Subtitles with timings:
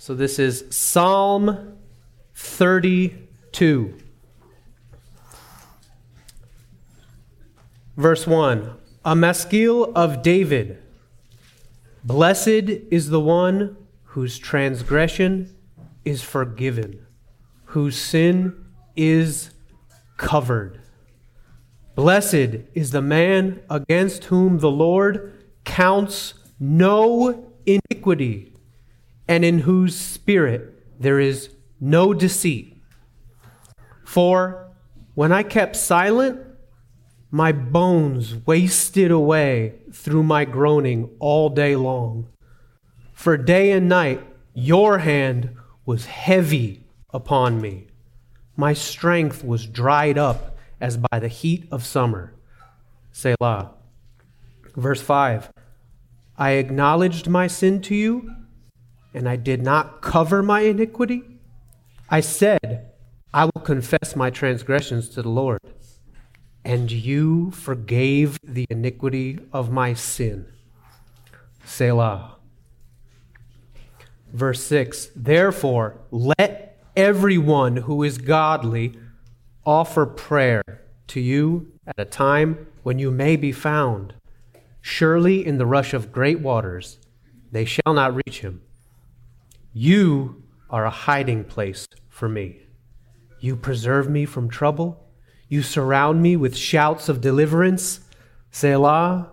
[0.00, 1.76] So this is Psalm
[2.36, 3.98] 32.
[7.96, 8.74] Verse 1
[9.04, 10.80] A maskil of David.
[12.04, 15.52] Blessed is the one whose transgression
[16.04, 17.04] is forgiven,
[17.64, 18.54] whose sin
[18.94, 19.50] is
[20.16, 20.80] covered.
[21.96, 25.32] Blessed is the man against whom the Lord
[25.64, 28.52] counts no iniquity,
[29.28, 32.82] and in whose spirit there is no deceit.
[34.04, 34.72] For
[35.14, 36.40] when I kept silent,
[37.30, 42.28] my bones wasted away through my groaning all day long.
[43.12, 47.86] For day and night your hand was heavy upon me.
[48.56, 52.32] My strength was dried up as by the heat of summer.
[53.12, 53.72] Selah.
[54.74, 55.50] Verse 5
[56.36, 58.34] I acknowledged my sin to you,
[59.18, 61.24] and I did not cover my iniquity.
[62.08, 62.92] I said,
[63.34, 65.60] I will confess my transgressions to the Lord,
[66.64, 70.46] and you forgave the iniquity of my sin.
[71.64, 72.36] Selah.
[74.32, 78.96] Verse 6 Therefore, let everyone who is godly
[79.66, 80.62] offer prayer
[81.08, 84.14] to you at a time when you may be found.
[84.80, 86.98] Surely in the rush of great waters
[87.50, 88.62] they shall not reach him.
[89.72, 92.62] You are a hiding place for me.
[93.40, 95.08] You preserve me from trouble.
[95.48, 98.00] You surround me with shouts of deliverance.
[98.50, 99.30] Selah.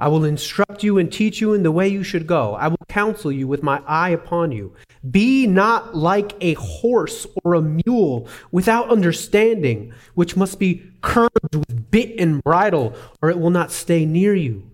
[0.00, 2.54] I will instruct you and teach you in the way you should go.
[2.54, 4.74] I will counsel you with my eye upon you.
[5.08, 11.90] Be not like a horse or a mule without understanding, which must be curbed with
[11.90, 14.68] bit and bridle, or it will not stay near you.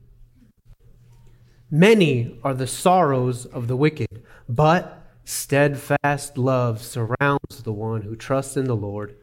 [1.71, 8.57] Many are the sorrows of the wicked, but steadfast love surrounds the one who trusts
[8.57, 9.17] in the Lord.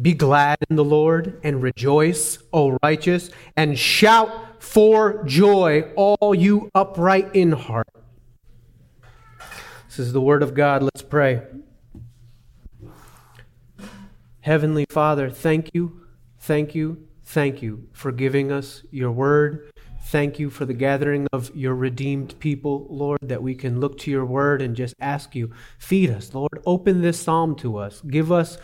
[0.00, 6.68] Be glad in the Lord and rejoice, O righteous, and shout for joy, all you
[6.74, 7.86] upright in heart.
[9.86, 10.82] This is the word of God.
[10.82, 11.42] Let's pray.
[14.40, 16.04] Heavenly Father, thank you,
[16.40, 19.70] thank you, thank you for giving us your word.
[20.14, 24.12] Thank you for the gathering of your redeemed people, Lord, that we can look to
[24.12, 26.60] your word and just ask you, feed us, Lord.
[26.64, 28.00] Open this psalm to us.
[28.00, 28.56] Give us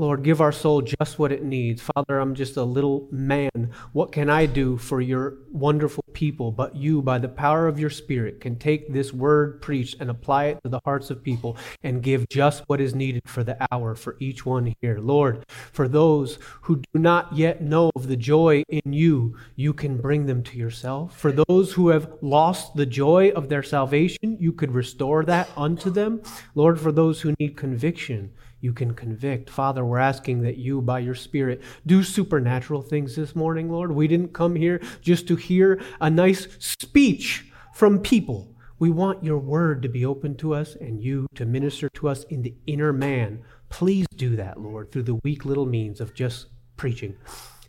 [0.00, 1.82] Lord, give our soul just what it needs.
[1.82, 3.72] Father, I'm just a little man.
[3.92, 6.52] What can I do for your wonderful people?
[6.52, 10.44] But you, by the power of your Spirit, can take this word preached and apply
[10.44, 13.96] it to the hearts of people and give just what is needed for the hour
[13.96, 15.00] for each one here.
[15.00, 19.96] Lord, for those who do not yet know of the joy in you, you can
[19.96, 21.18] bring them to yourself.
[21.18, 25.90] For those who have lost the joy of their salvation, you could restore that unto
[25.90, 26.22] them.
[26.54, 29.50] Lord, for those who need conviction, you can convict.
[29.50, 33.92] Father, we're asking that you, by your Spirit, do supernatural things this morning, Lord.
[33.92, 38.54] We didn't come here just to hear a nice speech from people.
[38.78, 42.24] We want your word to be open to us and you to minister to us
[42.24, 43.42] in the inner man.
[43.68, 47.16] Please do that, Lord, through the weak little means of just preaching.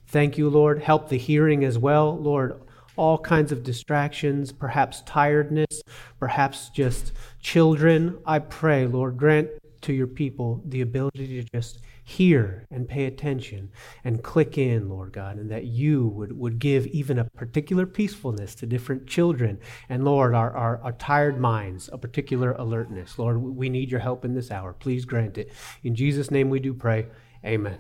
[0.08, 0.82] Thank you, Lord.
[0.82, 2.60] Help the hearing as well, Lord
[3.00, 5.82] all kinds of distractions, perhaps tiredness,
[6.20, 8.18] perhaps just children.
[8.26, 9.48] I pray, Lord, grant
[9.82, 13.72] to your people the ability to just hear and pay attention
[14.04, 18.56] and click in, Lord God, and that you would, would give even a particular peacefulness
[18.56, 19.60] to different children.
[19.90, 23.20] And Lord, our, our, our tired minds, a particular alertness.
[23.20, 24.74] Lord, we need your help in this hour.
[24.74, 25.52] Please grant it.
[25.84, 27.08] In Jesus' name we do pray.
[27.46, 27.80] Amen.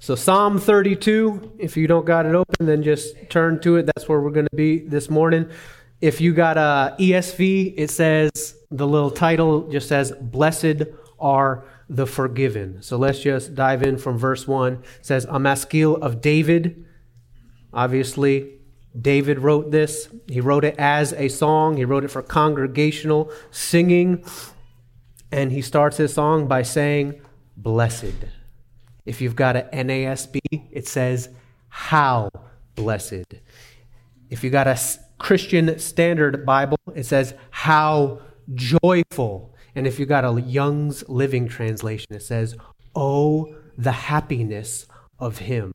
[0.00, 3.86] So, Psalm 32, if you don't got it open, then just turn to it.
[3.86, 5.50] That's where we're going to be this morning.
[6.00, 8.30] If you got a ESV, it says,
[8.70, 10.84] the little title just says, Blessed
[11.18, 12.82] are the forgiven.
[12.82, 14.74] So let's just dive in from verse 1.
[14.74, 16.84] It says, A maskil of David.
[17.72, 18.58] Obviously,
[18.98, 20.08] David wrote this.
[20.28, 24.24] He wrote it as a song, he wrote it for congregational singing.
[25.30, 27.20] And he starts his song by saying,
[27.56, 28.14] Blessed.
[29.04, 30.38] If you've got an NASB,
[30.70, 31.30] it says,
[31.68, 32.30] How
[32.74, 33.34] blessed.
[34.30, 34.78] If you got a
[35.18, 38.20] Christian Standard Bible, it says, How
[38.54, 39.54] joyful.
[39.74, 42.56] And if you got a Young's Living Translation, it says,
[42.94, 44.86] Oh, the happiness
[45.18, 45.72] of Him.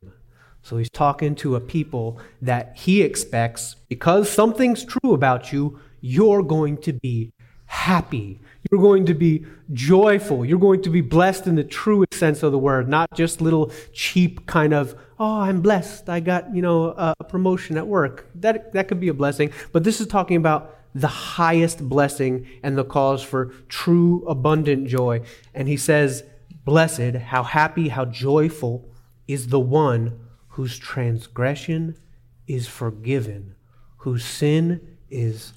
[0.63, 6.41] So he's talking to a people that he expects, because something's true about you, you're
[6.41, 7.33] going to be
[7.65, 8.39] happy.
[8.71, 10.45] You're going to be joyful.
[10.45, 13.71] You're going to be blessed in the truest sense of the word, not just little
[13.91, 16.09] cheap kind of, oh, I'm blessed.
[16.09, 16.89] I got, you know,
[17.19, 18.29] a promotion at work.
[18.35, 19.51] That, that could be a blessing.
[19.71, 25.21] But this is talking about the highest blessing and the cause for true abundant joy.
[25.53, 26.23] And he says,
[26.65, 28.89] Blessed, how happy, how joyful
[29.27, 31.97] is the one whose transgression
[32.45, 33.55] is forgiven,
[33.97, 35.53] whose sin is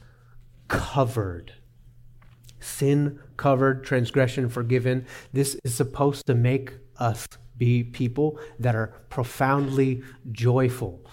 [0.69, 1.53] covered.
[2.61, 5.07] Sin covered, transgression forgiven.
[5.33, 11.05] This is supposed to make us be people that are profoundly joyful.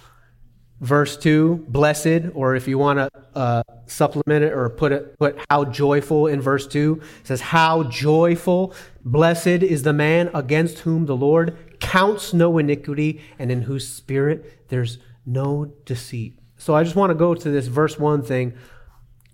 [0.80, 5.40] Verse 2, blessed, or if you want to uh, supplement it or put it, put
[5.50, 8.74] how joyful in verse 2, it says, How joyful,
[9.06, 14.68] blessed is the man against whom the Lord counts no iniquity and in whose spirit
[14.68, 16.38] there's no deceit.
[16.58, 18.54] So I just want to go to this verse 1 thing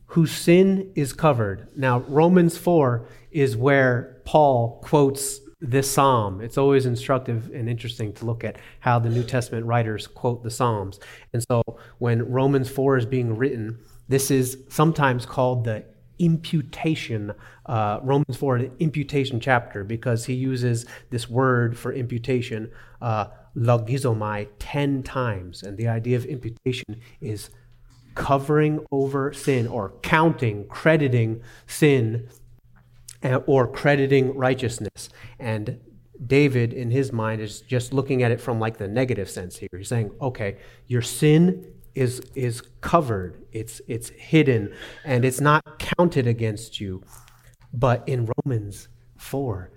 [0.07, 1.67] whose sin is covered.
[1.75, 6.41] Now, Romans 4 is where Paul quotes this psalm.
[6.41, 10.50] It's always instructive and interesting to look at how the New Testament writers quote the
[10.50, 11.00] Psalms.
[11.33, 11.61] And so
[11.97, 13.77] when Romans 4 is being written,
[14.07, 15.83] this is sometimes called the
[16.17, 17.33] imputation,
[17.65, 22.71] uh, Romans 4, the imputation chapter, because he uses this word for imputation,
[23.01, 25.63] uh, logizomai, 10 times.
[25.63, 27.50] And the idea of imputation is
[28.15, 32.27] covering over sin or counting, crediting sin
[33.21, 35.10] Uh, or crediting righteousness.
[35.39, 35.80] And
[36.25, 39.69] David, in his mind, is just looking at it from like the negative sense here.
[39.75, 40.57] He's saying, okay,
[40.88, 44.74] your sin is, is covered, it's, it's hidden,
[45.04, 47.04] and it's not counted against you.
[47.74, 48.88] But in Romans
[49.18, 49.72] 4,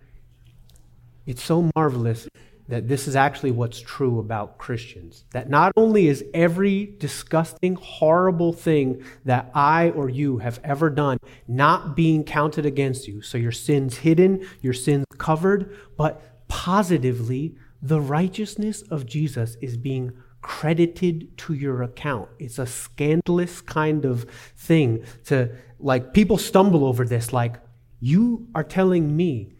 [1.27, 2.29] it's so marvelous
[2.73, 5.27] that this is actually what's true about Christians.
[5.33, 11.19] That not only is every disgusting, horrible thing that I or you have ever done
[11.47, 18.01] not being counted against you, so your sins hidden, your sins covered, but positively, the
[18.01, 22.31] righteousness of Jesus is being credited to your account.
[22.39, 24.25] It's a scandalous kind of
[24.57, 27.57] thing to, like, people stumble over this, like,
[28.01, 29.57] you are telling me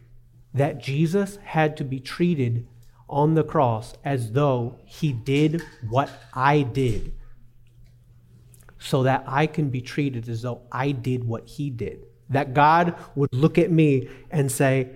[0.55, 2.67] that Jesus had to be treated
[3.13, 7.13] on the cross as though he did what I did,
[8.79, 12.05] so that I can be treated as though I did what he did.
[12.29, 14.89] That God would look at me and say,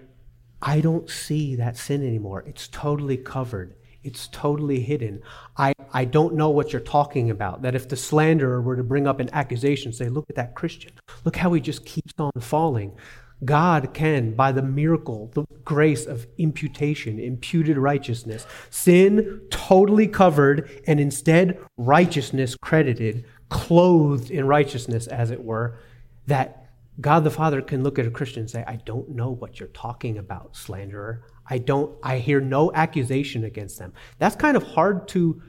[0.62, 2.44] I don't see that sin anymore.
[2.48, 3.76] It's totally covered.
[4.04, 5.22] It's totally hidden.
[5.58, 7.62] I, I don't know what you're talking about.
[7.62, 10.94] That if the slanderer were to bring up an accusation, say, Look at that Christian.
[11.26, 12.96] Look how he just keeps on falling.
[13.46, 21.00] God can, by the miracle, the grace of imputation, imputed righteousness, sin totally covered, and
[21.00, 25.78] instead righteousness credited, clothed in righteousness, as it were,
[26.26, 29.60] that God the Father can look at a Christian and say, I don't know what
[29.60, 31.24] you're talking about, slanderer.
[31.48, 33.94] I don't, I hear no accusation against them.
[34.18, 35.42] That's kind of hard to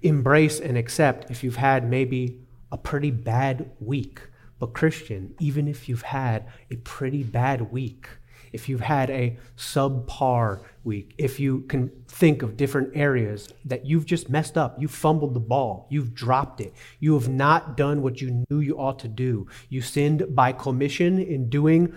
[0.00, 2.40] embrace and accept if you've had maybe
[2.72, 4.20] a pretty bad week
[4.62, 8.06] but, Christian, even if you've had a pretty bad week,
[8.52, 14.06] if you've had a subpar week, if you can think of different areas that you've
[14.06, 18.20] just messed up, you fumbled the ball, you've dropped it, you have not done what
[18.20, 21.92] you knew you ought to do, you sinned by commission in doing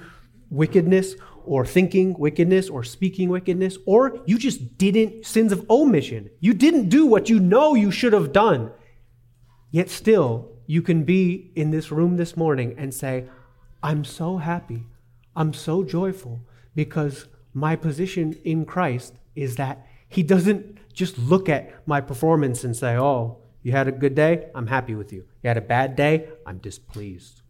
[0.50, 1.14] wickedness
[1.44, 6.32] or thinking wickedness or speaking wickedness, or you just didn't, sins of omission.
[6.40, 8.72] You didn't do what you know you should have done.
[9.70, 13.26] Yet still, you can be in this room this morning and say,
[13.84, 14.86] I'm so happy,
[15.36, 16.42] I'm so joyful,
[16.76, 22.76] because my position in Christ is that He doesn't just look at my performance and
[22.76, 24.50] say, Oh, you had a good day?
[24.54, 25.26] I'm happy with you.
[25.44, 26.30] You had a bad day?
[26.46, 27.42] I'm displeased.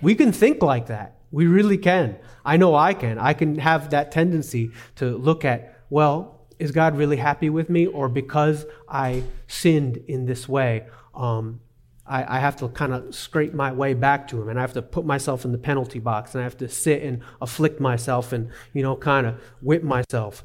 [0.00, 1.16] We can think like that.
[1.30, 2.16] We really can.
[2.44, 3.18] I know I can.
[3.18, 7.86] I can have that tendency to look at, well, is God really happy with me?
[7.86, 11.60] Or because I sinned in this way, um,
[12.08, 14.72] I, I have to kind of scrape my way back to him and I have
[14.74, 18.32] to put myself in the penalty box and I have to sit and afflict myself
[18.32, 20.44] and, you know, kind of whip myself.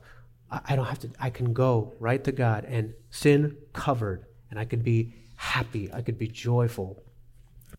[0.51, 4.59] I, I don't have to, I can go right to God and sin covered and
[4.59, 5.91] I could be happy.
[5.93, 7.01] I could be joyful.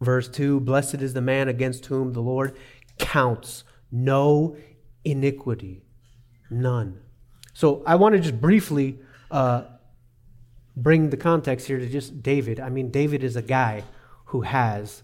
[0.01, 2.57] Verse 2 Blessed is the man against whom the Lord
[2.99, 4.57] counts no
[5.05, 5.83] iniquity,
[6.51, 7.01] none.
[7.53, 8.99] So I want to just briefly
[9.31, 9.65] uh,
[10.77, 12.61] bring the context here to just David.
[12.61, 13.85] I mean, David is a guy
[14.27, 15.03] who has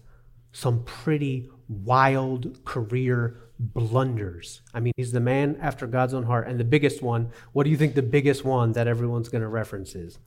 [0.51, 4.61] some pretty wild career blunders.
[4.73, 6.47] I mean, he's the man after God's own heart.
[6.47, 9.47] And the biggest one, what do you think the biggest one that everyone's going to
[9.47, 10.19] reference is?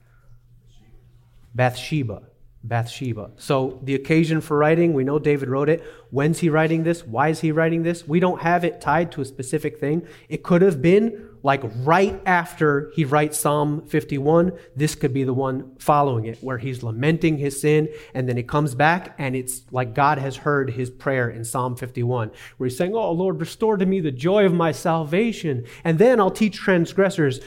[1.53, 2.23] Bathsheba.
[2.63, 3.31] Bathsheba.
[3.37, 5.83] So, the occasion for writing, we know David wrote it.
[6.09, 7.05] When's he writing this?
[7.05, 8.07] Why is he writing this?
[8.07, 10.07] We don't have it tied to a specific thing.
[10.29, 15.31] It could have been like right after he writes Psalm 51, this could be the
[15.31, 19.61] one following it, where he's lamenting his sin, and then he comes back, and it's
[19.71, 23.77] like God has heard his prayer in Psalm 51, where he's saying, Oh, Lord, restore
[23.77, 27.39] to me the joy of my salvation, and then I'll teach transgressors.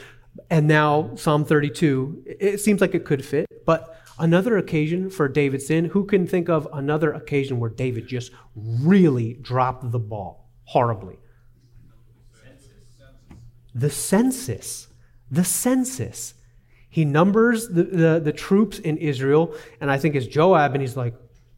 [0.49, 5.67] And now, Psalm 32, it seems like it could fit, but another occasion for David's
[5.67, 11.17] sin, who can think of another occasion where David just really dropped the ball horribly?
[13.73, 14.87] The census.
[15.31, 16.33] The census.
[16.89, 20.97] He numbers the, the, the, troops in Israel, and I think it's Joab, and he's
[20.97, 21.13] like,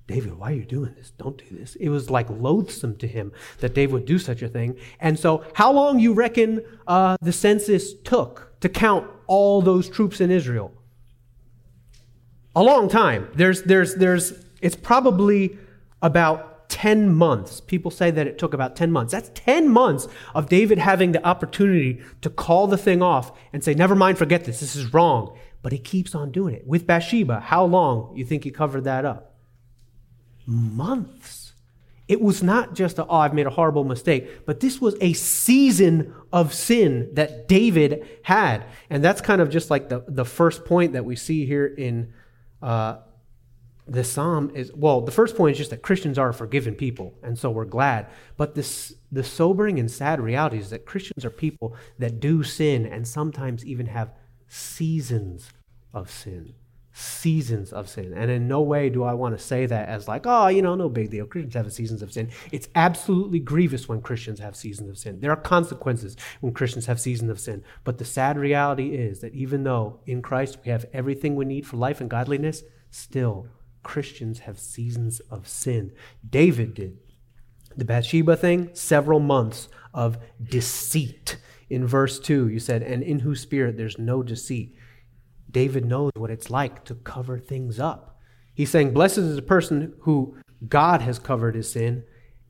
[0.08, 1.12] David, why are you doing this?
[1.12, 1.76] Don't do this.
[1.76, 4.78] It was like loathsome to him that David would do such a thing.
[5.00, 10.20] And so, how long you reckon uh, the census took to count all those troops
[10.20, 10.74] in Israel?
[12.56, 13.30] A long time.
[13.36, 15.58] There's, there's, there's, it's probably
[16.02, 16.51] about
[16.82, 17.62] 10 months.
[17.62, 19.12] People say that it took about 10 months.
[19.12, 23.76] That's 10 months of David having the opportunity to call the thing off and say,
[23.76, 25.38] never mind, forget this, this is wrong.
[25.62, 26.66] But he keeps on doing it.
[26.66, 29.36] With Bathsheba, how long you think he covered that up?
[30.48, 31.54] Months.
[32.08, 35.14] It was not just a, oh, I've made a horrible mistake, but this was a
[35.14, 38.66] season of sin that David had.
[38.90, 42.12] And that's kind of just like the, the first point that we see here in
[42.60, 42.98] uh,
[43.92, 47.38] the psalm is well the first point is just that christians are forgiven people and
[47.38, 48.08] so we're glad.
[48.38, 52.86] But this the sobering and sad reality is that christians are people that do sin
[52.86, 54.14] and sometimes even have
[54.48, 55.52] seasons
[55.94, 56.54] of sin
[56.94, 58.14] seasons of sin.
[58.14, 60.76] And in no way do i want to say that as like oh you know
[60.76, 61.26] no big deal.
[61.26, 62.30] Christians have seasons of sin.
[62.52, 65.20] It's absolutely grievous when christians have seasons of sin.
[65.20, 67.64] There are consequences when christians have seasons of sin.
[67.84, 71.66] But the sad reality is that even though in christ we have everything we need
[71.66, 73.48] for life and godliness still
[73.84, 75.92] Christians have seasons of sin.
[76.28, 76.98] David did.
[77.76, 81.38] The Bathsheba thing, several months of deceit.
[81.70, 84.76] In verse 2, you said, and in whose spirit there's no deceit.
[85.50, 88.20] David knows what it's like to cover things up.
[88.54, 90.36] He's saying, Blessed is the person who
[90.68, 92.04] God has covered his sin,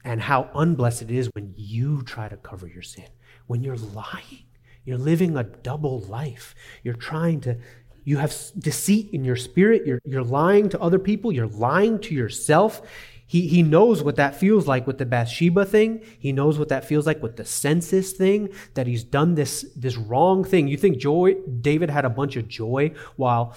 [0.03, 3.05] and how unblessed it is when you try to cover your sin,
[3.45, 4.45] when you're lying.
[4.83, 6.55] You're living a double life.
[6.83, 7.57] You're trying to
[8.03, 9.85] you have deceit in your spirit.
[9.85, 11.31] You're, you're lying to other people.
[11.31, 12.81] You're lying to yourself.
[13.25, 16.03] He, he knows what that feels like with the Bathsheba thing.
[16.19, 19.95] He knows what that feels like with the census thing, that he's done this, this
[19.95, 20.67] wrong thing.
[20.67, 23.55] You think joy, David had a bunch of joy while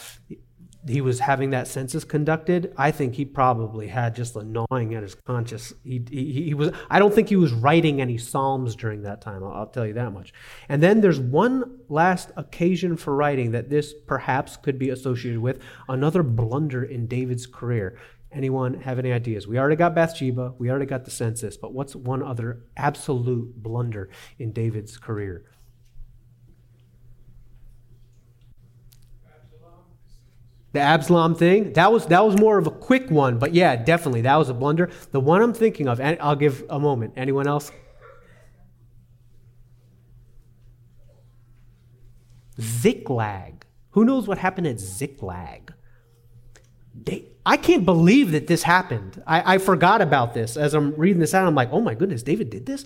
[0.86, 5.02] he was having that census conducted, I think he probably had just a gnawing at
[5.02, 5.72] his conscience.
[5.82, 6.72] He, he, he, was.
[6.90, 9.42] I don't think he was writing any psalms during that time.
[9.42, 10.32] I'll, I'll tell you that much.
[10.68, 15.60] And then there's one last occasion for writing that this perhaps could be associated with
[15.88, 17.98] another blunder in David's career.
[18.30, 19.46] Anyone have any ideas?
[19.46, 20.54] We already got Bathsheba.
[20.58, 21.56] We already got the census.
[21.56, 25.44] But what's one other absolute blunder in David's career?
[30.74, 34.22] The Absalom thing, that was that was more of a quick one, but yeah, definitely
[34.22, 34.90] that was a blunder.
[35.12, 37.14] The one I'm thinking of, and I'll give a moment.
[37.16, 37.70] Anyone else?
[42.60, 43.64] Ziklag.
[43.90, 45.72] Who knows what happened at Ziklag?
[46.92, 49.22] They, I can't believe that this happened.
[49.28, 51.46] I, I forgot about this as I'm reading this out.
[51.46, 52.84] I'm like, oh my goodness, David did this.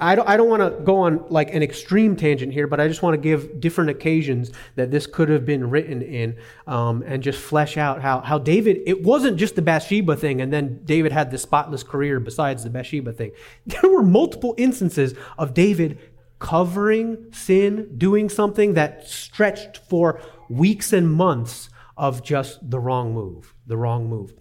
[0.00, 2.88] I don't, I don't want to go on like an extreme tangent here, but I
[2.88, 7.22] just want to give different occasions that this could have been written in um, and
[7.22, 11.12] just flesh out how, how David, it wasn't just the Bathsheba thing, and then David
[11.12, 13.32] had the spotless career besides the Bathsheba thing.
[13.66, 15.98] There were multiple instances of David
[16.38, 23.54] covering sin, doing something that stretched for weeks and months of just the wrong move,
[23.66, 24.34] the wrong move.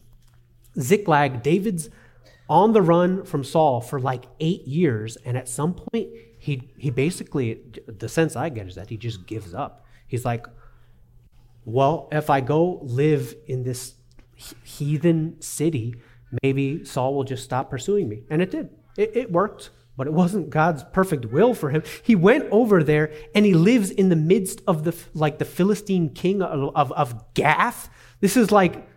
[0.79, 1.89] Ziklag, David's
[2.49, 5.17] on the run from Saul for like eight years.
[5.25, 6.09] And at some point,
[6.39, 9.85] he, he basically, the sense I get is that he just gives up.
[10.07, 10.45] He's like,
[11.65, 13.95] well, if I go live in this
[14.63, 15.95] heathen city,
[16.43, 18.23] maybe Saul will just stop pursuing me.
[18.29, 18.69] And it did.
[18.97, 21.81] It, it worked, but it wasn't God's perfect will for him.
[22.03, 26.09] He went over there and he lives in the midst of the, like the Philistine
[26.09, 27.89] king of, of, of Gath.
[28.19, 28.87] This is like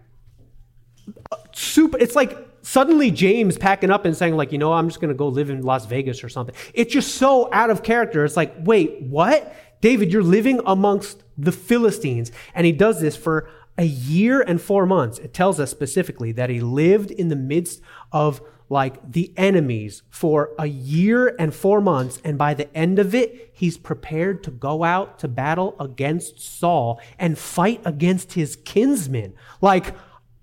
[1.53, 2.37] super, it's like
[2.69, 5.49] suddenly James packing up and saying, like, you know, I'm just going to go live
[5.49, 6.55] in Las Vegas or something.
[6.75, 8.27] It's just so out of character.
[8.27, 9.55] It's like, wait, what?
[9.81, 12.31] David, you're living amongst the Philistines.
[12.55, 13.49] And he does this for
[13.79, 15.19] a year and four months.
[15.19, 17.81] It tells us specifically that he lived in the midst
[18.13, 22.21] of like the enemies for a year and four months.
[22.23, 27.01] And by the end of it, he's prepared to go out to battle against Saul
[27.19, 29.33] and fight against his kinsmen.
[29.63, 29.95] Like,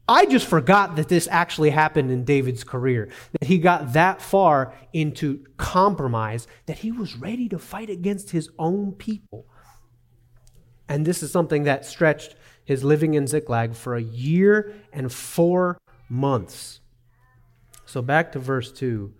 [0.07, 3.09] I just forgot that this actually happened in David's career,
[3.39, 8.49] that he got that far into compromise that he was ready to fight against his
[8.59, 9.47] own people.
[10.87, 15.77] And this is something that stretched his living in Ziklag for a year and four
[16.07, 16.81] months.
[17.85, 19.13] So back to verse 2.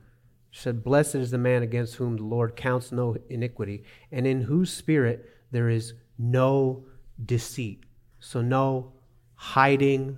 [0.52, 4.42] She said, Blessed is the man against whom the Lord counts no iniquity, and in
[4.42, 6.86] whose spirit there is no
[7.24, 7.84] deceit.
[8.20, 8.94] So, no
[9.36, 10.18] hiding,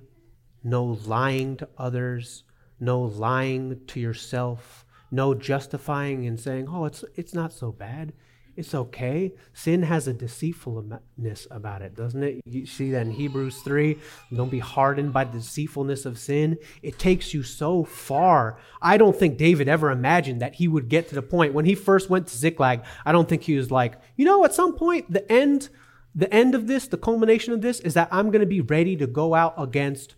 [0.68, 2.44] no lying to others,
[2.80, 8.12] no lying to yourself, no justifying and saying, oh, it's, it's not so bad.
[8.58, 9.34] It's okay.
[9.54, 12.42] Sin has a deceitfulness about it, doesn't it?
[12.46, 14.00] You see that in Hebrews 3.
[14.36, 16.58] Don't be hardened by the deceitfulness of sin.
[16.82, 18.58] It takes you so far.
[18.82, 21.76] I don't think David ever imagined that he would get to the point when he
[21.76, 22.84] first went to Ziklag.
[23.06, 25.70] I don't think he was like, you know, at some point, the end,
[26.16, 28.96] the end of this, the culmination of this is that I'm going to be ready
[28.98, 30.16] to go out against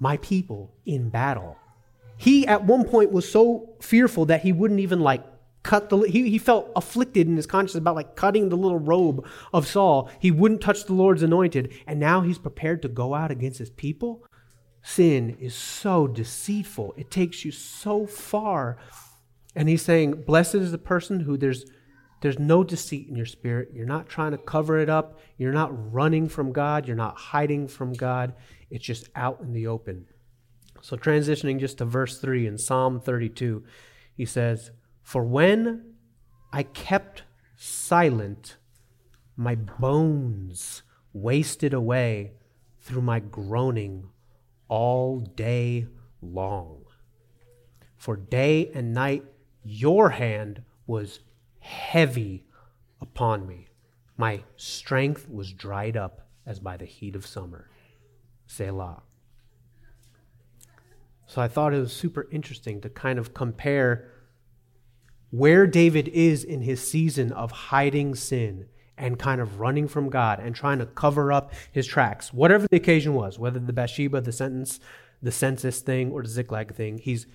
[0.00, 1.56] my people in battle.
[2.16, 5.24] He at one point was so fearful that he wouldn't even like
[5.62, 9.26] cut the he, he felt afflicted in his conscience about like cutting the little robe
[9.52, 10.10] of Saul.
[10.18, 13.70] He wouldn't touch the Lord's anointed, and now he's prepared to go out against his
[13.70, 14.24] people.
[14.82, 16.94] Sin is so deceitful.
[16.96, 18.78] It takes you so far.
[19.54, 21.66] And he's saying, Blessed is the person who there's
[22.20, 23.70] there's no deceit in your spirit.
[23.72, 25.20] You're not trying to cover it up.
[25.38, 26.86] You're not running from God.
[26.86, 28.34] You're not hiding from God.
[28.70, 30.06] It's just out in the open.
[30.82, 33.64] So, transitioning just to verse 3 in Psalm 32,
[34.16, 34.70] he says,
[35.02, 35.94] for when
[36.52, 37.24] I kept
[37.56, 38.56] silent,
[39.36, 42.34] my bones wasted away
[42.80, 44.08] through my groaning
[44.68, 45.88] all day
[46.22, 46.84] long.
[47.96, 49.24] For day and night
[49.64, 51.20] your hand was
[51.58, 52.44] heavy
[53.00, 53.66] upon me.
[54.16, 57.68] My strength was dried up as by the heat of summer.
[58.50, 59.02] Selah.
[61.26, 64.10] So I thought it was super interesting to kind of compare
[65.30, 68.66] where David is in his season of hiding sin
[68.98, 72.76] and kind of running from God and trying to cover up his tracks, whatever the
[72.76, 74.80] occasion was, whether the Bathsheba, the sentence,
[75.22, 77.26] the census thing, or the Ziklag thing, he's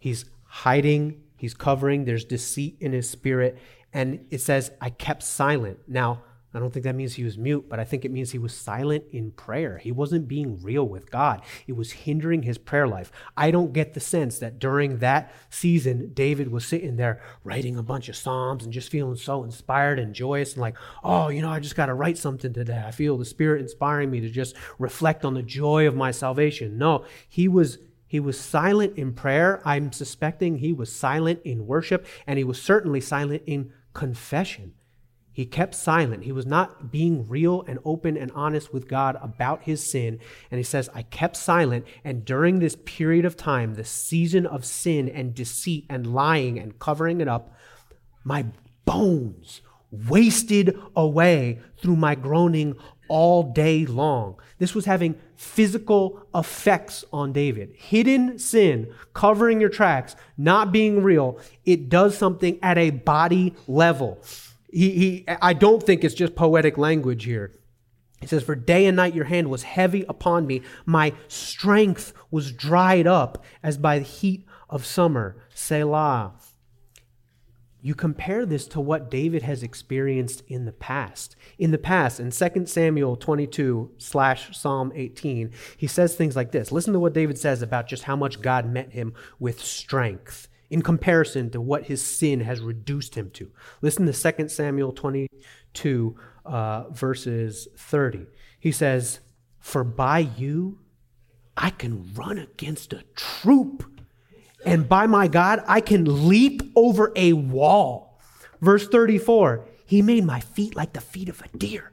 [0.00, 3.56] he's hiding, he's covering, there's deceit in his spirit,
[3.92, 5.78] and it says, I kept silent.
[5.86, 8.38] Now, I don't think that means he was mute, but I think it means he
[8.38, 9.78] was silent in prayer.
[9.78, 11.42] He wasn't being real with God.
[11.66, 13.10] It was hindering his prayer life.
[13.36, 17.82] I don't get the sense that during that season, David was sitting there writing a
[17.82, 21.50] bunch of Psalms and just feeling so inspired and joyous and like, oh, you know,
[21.50, 22.84] I just got to write something today.
[22.86, 26.78] I feel the Spirit inspiring me to just reflect on the joy of my salvation.
[26.78, 27.78] No, he was.
[28.06, 29.60] He was silent in prayer.
[29.64, 34.74] I'm suspecting he was silent in worship, and he was certainly silent in confession.
[35.34, 36.22] He kept silent.
[36.22, 40.20] He was not being real and open and honest with God about his sin.
[40.48, 41.86] And he says, I kept silent.
[42.04, 46.78] And during this period of time, the season of sin and deceit and lying and
[46.78, 47.52] covering it up,
[48.22, 48.46] my
[48.84, 52.76] bones wasted away through my groaning
[53.08, 54.36] all day long.
[54.58, 57.74] This was having physical effects on David.
[57.76, 64.22] Hidden sin, covering your tracks, not being real, it does something at a body level.
[64.74, 67.52] He, he, I don't think it's just poetic language here.
[68.20, 70.62] He says, For day and night your hand was heavy upon me.
[70.84, 75.36] My strength was dried up as by the heat of summer.
[75.54, 76.32] Selah.
[77.82, 81.36] You compare this to what David has experienced in the past.
[81.56, 86.72] In the past, in 2 Samuel 22 slash Psalm 18, he says things like this.
[86.72, 90.82] Listen to what David says about just how much God met him with strength in
[90.82, 93.50] comparison to what his sin has reduced him to.
[93.82, 98.26] Listen to 2 Samuel 22, uh, verses 30.
[98.58, 99.20] He says,
[99.60, 100.78] For by you
[101.56, 103.84] I can run against a troop,
[104.64, 108.20] and by my God I can leap over a wall.
[108.60, 111.92] Verse 34, He made my feet like the feet of a deer.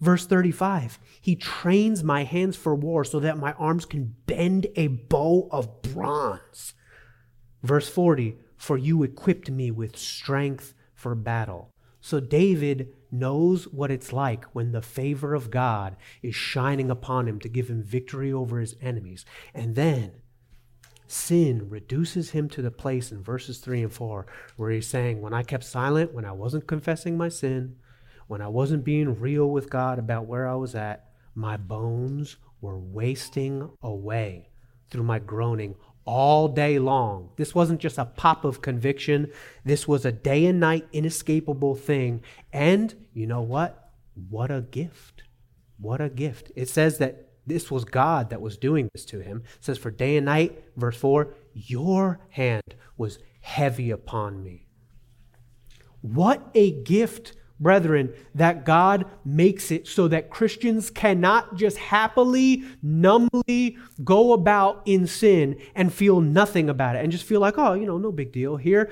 [0.00, 4.88] Verse 35, He trains my hands for war so that my arms can bend a
[4.88, 6.74] bow of bronze.
[7.66, 11.70] Verse 40 For you equipped me with strength for battle.
[12.00, 17.40] So David knows what it's like when the favor of God is shining upon him
[17.40, 19.24] to give him victory over his enemies.
[19.52, 20.12] And then
[21.08, 24.26] sin reduces him to the place in verses 3 and 4
[24.56, 27.74] where he's saying, When I kept silent, when I wasn't confessing my sin,
[28.28, 32.78] when I wasn't being real with God about where I was at, my bones were
[32.78, 34.50] wasting away
[34.88, 35.74] through my groaning
[36.06, 37.30] all day long.
[37.36, 39.30] This wasn't just a pop of conviction.
[39.64, 42.22] This was a day and night inescapable thing.
[42.52, 43.90] And you know what?
[44.30, 45.24] What a gift.
[45.78, 46.52] What a gift.
[46.56, 49.42] It says that this was God that was doing this to him.
[49.58, 54.66] It says, For day and night, verse 4, your hand was heavy upon me.
[56.00, 63.78] What a gift, brethren, that God makes it so that Christians cannot just happily, numbly
[64.04, 67.86] go about in sin and feel nothing about it and just feel like, oh, you
[67.86, 68.90] know, no big deal here.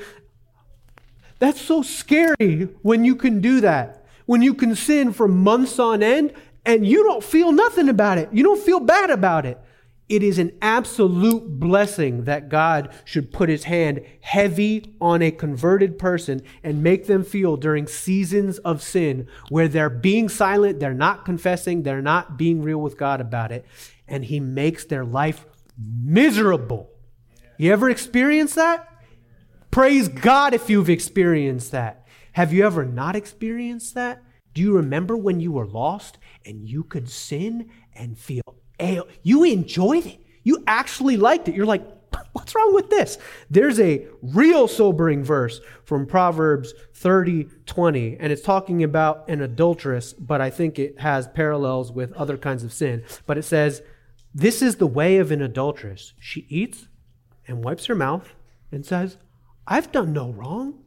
[1.38, 4.06] That's so scary when you can do that.
[4.26, 6.32] When you can sin for months on end
[6.64, 8.30] and you don't feel nothing about it.
[8.32, 9.60] You don't feel bad about it.
[10.08, 15.98] It is an absolute blessing that God should put his hand heavy on a converted
[15.98, 21.24] person and make them feel during seasons of sin where they're being silent, they're not
[21.24, 23.64] confessing, they're not being real with God about it,
[24.06, 25.46] and he makes their life
[25.78, 26.90] miserable.
[27.56, 28.88] You ever experienced that?
[29.70, 32.06] Praise God if you've experienced that.
[32.32, 34.22] Have you ever not experienced that?
[34.52, 38.63] Do you remember when you were lost and you could sin and feel?
[39.22, 40.20] You enjoyed it.
[40.42, 41.54] You actually liked it.
[41.54, 41.82] You're like,
[42.32, 43.18] what's wrong with this?
[43.50, 50.12] There's a real sobering verse from Proverbs 30 20, and it's talking about an adulteress,
[50.12, 53.02] but I think it has parallels with other kinds of sin.
[53.26, 53.82] But it says,
[54.34, 56.12] This is the way of an adulteress.
[56.18, 56.88] She eats
[57.46, 58.34] and wipes her mouth
[58.70, 59.16] and says,
[59.66, 60.80] I've done no wrong.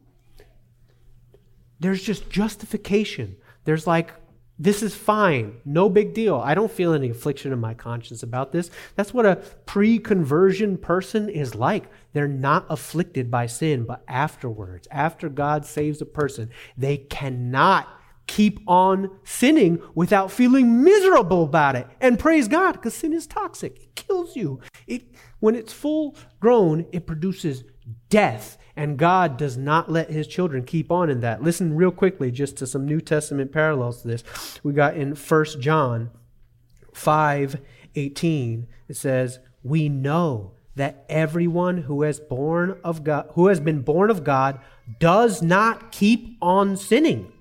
[1.80, 3.36] There's just justification.
[3.64, 4.12] There's like,
[4.58, 5.60] this is fine.
[5.64, 6.36] No big deal.
[6.36, 8.70] I don't feel any affliction in my conscience about this.
[8.96, 11.84] That's what a pre conversion person is like.
[12.12, 17.88] They're not afflicted by sin, but afterwards, after God saves a person, they cannot
[18.26, 21.86] keep on sinning without feeling miserable about it.
[22.00, 23.82] And praise God, because sin is toxic.
[23.82, 24.60] It kills you.
[24.86, 25.02] It,
[25.40, 27.64] when it's full grown, it produces
[28.08, 28.56] death.
[28.76, 31.42] And God does not let his children keep on in that.
[31.42, 34.24] Listen real quickly just to some New Testament parallels to this.
[34.62, 36.10] We got in 1 John
[36.94, 37.60] 5
[37.94, 43.82] 18, it says, We know that everyone who has born of God who has been
[43.82, 44.60] born of God
[45.00, 47.32] does not keep on sinning.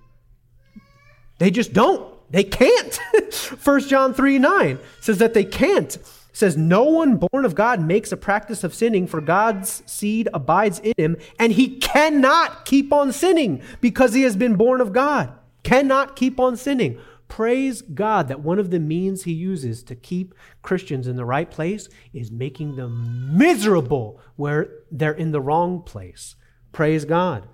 [1.38, 2.14] They just don't.
[2.32, 3.00] They can't.
[3.64, 5.98] 1 John 3 9 says that they can't
[6.38, 10.80] says, No one born of God makes a practice of sinning, for God's seed abides
[10.80, 15.32] in him, and he cannot keep on sinning because he has been born of God.
[15.64, 17.00] Cannot keep on sinning.
[17.28, 21.50] Praise God that one of the means he uses to keep Christians in the right
[21.50, 26.36] place is making them miserable where they're in the wrong place.
[26.72, 27.50] Praise God.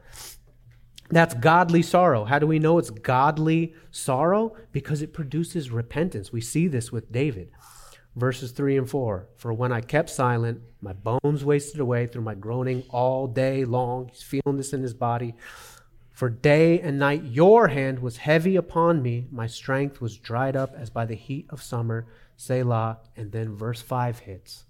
[1.10, 2.26] That's godly sorrow.
[2.26, 4.56] How do we know it's godly sorrow?
[4.72, 6.32] Because it produces repentance.
[6.32, 7.52] We see this with David
[8.16, 9.28] verses 3 and 4.
[9.36, 14.10] For when I kept silent, my bones wasted away through my groaning all day long.
[14.10, 15.36] He's feeling this in his body.
[16.12, 19.28] For day and night your hand was heavy upon me.
[19.32, 22.08] My strength was dried up as by the heat of summer.
[22.38, 23.00] Selah.
[23.16, 24.66] And then verse 5 hits.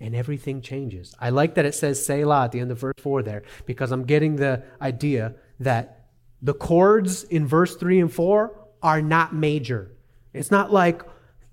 [0.00, 1.14] And everything changes.
[1.20, 4.04] I like that it says Selah at the end of verse 4 there because I'm
[4.04, 6.08] getting the idea that
[6.40, 9.92] the chords in verse 3 and 4 are not major.
[10.32, 11.02] It's not like,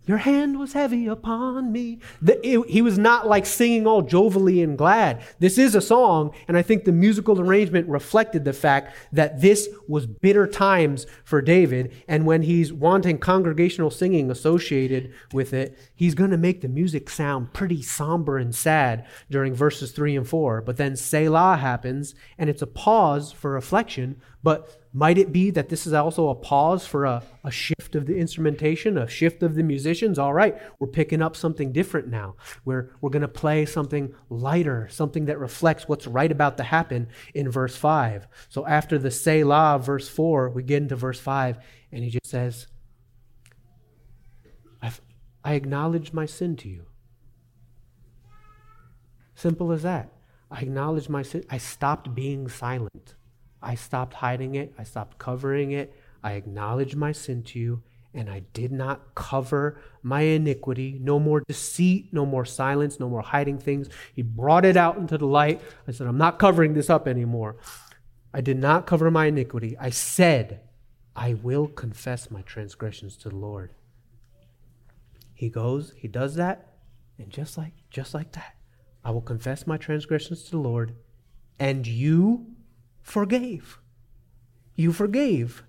[0.09, 1.99] your hand was heavy upon me.
[2.19, 5.21] The, it, he was not like singing all jovially and glad.
[5.37, 9.69] This is a song, and I think the musical arrangement reflected the fact that this
[9.87, 11.93] was bitter times for David.
[12.07, 17.07] And when he's wanting congregational singing associated with it, he's going to make the music
[17.07, 20.63] sound pretty somber and sad during verses 3 and 4.
[20.63, 25.69] But then Selah happens, and it's a pause for reflection, but might it be that
[25.69, 29.55] this is also a pause for a, a shift of the instrumentation, a shift of
[29.55, 30.17] the musicians?
[30.17, 32.35] All right, we're picking up something different now.
[32.65, 37.07] We're, we're going to play something lighter, something that reflects what's right about to happen
[37.33, 38.27] in verse 5.
[38.49, 41.57] So after the Selah, verse 4, we get into verse 5,
[41.91, 42.67] and he just says,
[45.43, 46.85] I acknowledge my sin to you.
[49.35, 50.11] Simple as that.
[50.51, 51.45] I acknowledge my sin.
[51.49, 53.15] I stopped being silent.
[53.61, 54.73] I stopped hiding it.
[54.77, 55.93] I stopped covering it.
[56.23, 60.97] I acknowledged my sin to you, and I did not cover my iniquity.
[61.01, 63.89] No more deceit, no more silence, no more hiding things.
[64.13, 65.61] He brought it out into the light.
[65.87, 67.57] I said, I'm not covering this up anymore.
[68.33, 69.77] I did not cover my iniquity.
[69.79, 70.61] I said,
[71.15, 73.71] I will confess my transgressions to the Lord.
[75.33, 76.73] He goes, he does that,
[77.17, 78.55] and just like just like that,
[79.03, 80.95] I will confess my transgressions to the Lord,
[81.57, 82.47] and you
[83.01, 83.79] forgave.
[84.75, 85.63] You forgave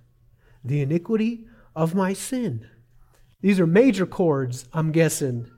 [0.65, 2.69] the iniquity of my sin.
[3.41, 5.51] These are major chords, I'm guessing.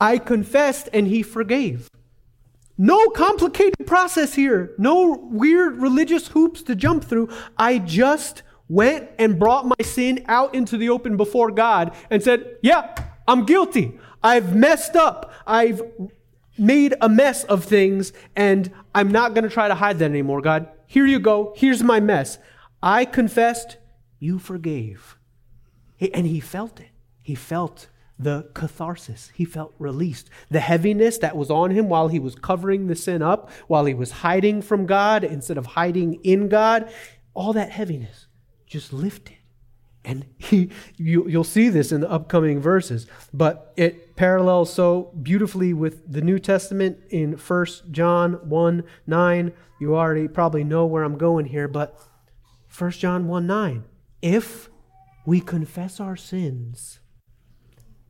[0.00, 1.88] I confessed and he forgave.
[2.76, 4.74] No complicated process here.
[4.78, 7.28] No weird religious hoops to jump through.
[7.56, 12.56] I just went and brought my sin out into the open before God and said,
[12.62, 12.94] Yeah,
[13.28, 13.98] I'm guilty.
[14.22, 15.32] I've messed up.
[15.46, 15.82] I've
[16.56, 20.40] made a mess of things, and I'm not going to try to hide that anymore,
[20.40, 20.68] God.
[20.86, 21.52] Here you go.
[21.56, 22.38] Here's my mess.
[22.82, 23.78] I confessed,
[24.18, 25.16] you forgave.
[26.12, 26.90] And he felt it.
[27.22, 27.88] He felt
[28.18, 29.32] the catharsis.
[29.34, 30.30] He felt released.
[30.50, 33.94] The heaviness that was on him while he was covering the sin up, while he
[33.94, 36.92] was hiding from God instead of hiding in God,
[37.32, 38.26] all that heaviness
[38.66, 39.36] just lifted.
[40.04, 45.72] And he, you, you'll see this in the upcoming verses, but it parallels so beautifully
[45.72, 49.52] with the New Testament in 1 John 1 9.
[49.80, 51.98] You already probably know where I'm going here, but
[52.76, 53.84] 1 John 1 9.
[54.22, 54.68] If
[55.26, 57.00] we confess our sins,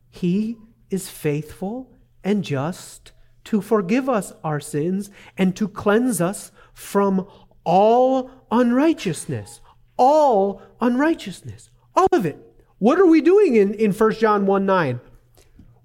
[0.09, 0.57] he
[0.89, 1.91] is faithful
[2.23, 3.11] and just
[3.45, 7.27] to forgive us our sins and to cleanse us from
[7.63, 9.61] all unrighteousness.
[9.97, 11.69] All unrighteousness.
[11.95, 12.37] All of it.
[12.79, 14.99] What are we doing in, in 1 John 1 9?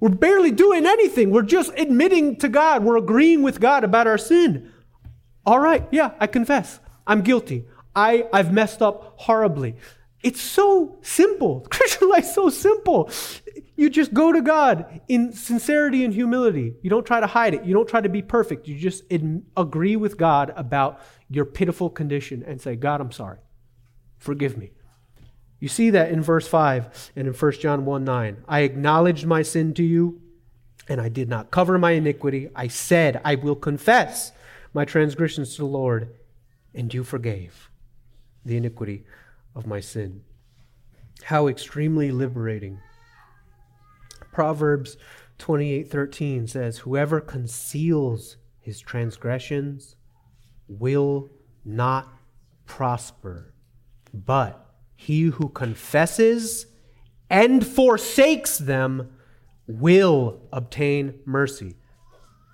[0.01, 1.31] We're barely doing anything.
[1.31, 2.83] We're just admitting to God.
[2.83, 4.73] We're agreeing with God about our sin.
[5.45, 6.81] All right, yeah, I confess.
[7.07, 7.67] I'm guilty.
[7.95, 9.77] I, I've messed up horribly.
[10.23, 11.61] It's so simple.
[11.71, 13.11] Christian life so simple.
[13.77, 16.75] You just go to God in sincerity and humility.
[16.83, 17.65] You don't try to hide it.
[17.65, 18.69] You don't try to be perfect.
[18.69, 19.05] You just
[19.57, 23.39] agree with God about your pitiful condition and say, God, I'm sorry.
[24.19, 24.73] Forgive me.
[25.61, 28.45] You see that in verse 5 and in 1 John 1 9.
[28.49, 30.21] I acknowledged my sin to you,
[30.89, 32.49] and I did not cover my iniquity.
[32.57, 34.33] I said, I will confess
[34.73, 36.17] my transgressions to the Lord,
[36.75, 37.71] and you forgave
[38.45, 39.05] the iniquity
[39.55, 40.23] of my sin.
[41.25, 42.81] How extremely liberating.
[44.33, 44.97] Proverbs
[45.39, 49.97] 28:13 says, "Whoever conceals his transgressions
[50.69, 51.31] will
[51.65, 52.09] not
[52.65, 53.53] prosper,
[54.15, 54.70] but
[55.01, 56.67] he who confesses
[57.31, 59.11] and forsakes them
[59.67, 61.75] will obtain mercy.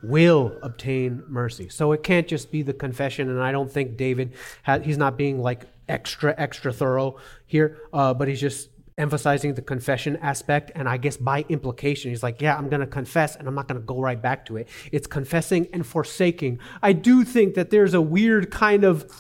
[0.04, 1.68] Will obtain mercy.
[1.68, 5.18] So it can't just be the confession, and I don't think David, had, he's not
[5.18, 10.70] being like extra, extra thorough here, uh, but he's just emphasizing the confession aspect.
[10.76, 13.66] And I guess by implication, he's like, yeah, I'm going to confess and I'm not
[13.66, 14.68] going to go right back to it.
[14.92, 16.60] It's confessing and forsaking.
[16.80, 19.12] I do think that there's a weird kind of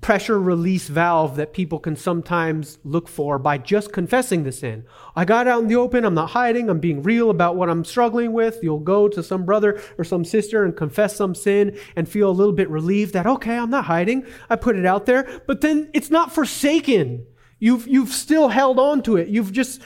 [0.00, 4.84] pressure release valve that people can sometimes look for by just confessing the sin.
[5.14, 7.84] I got out in the open, I'm not hiding, I'm being real about what I'm
[7.84, 8.60] struggling with.
[8.62, 12.32] You'll go to some brother or some sister and confess some sin and feel a
[12.32, 15.90] little bit relieved that, okay, I'm not hiding, I put it out there, but then
[15.94, 17.26] it's not forsaken.
[17.58, 19.28] You've, you've still held on to it.
[19.28, 19.80] You've just,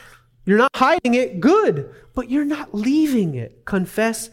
[0.45, 3.65] you're not hiding it, good, but you're not leaving it.
[3.65, 4.31] Confess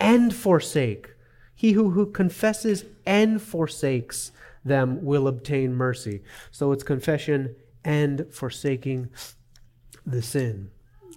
[0.00, 1.14] and forsake.
[1.54, 4.32] He who, who confesses and forsakes
[4.64, 6.22] them will obtain mercy.
[6.50, 9.10] So it's confession and forsaking
[10.04, 10.70] the sin.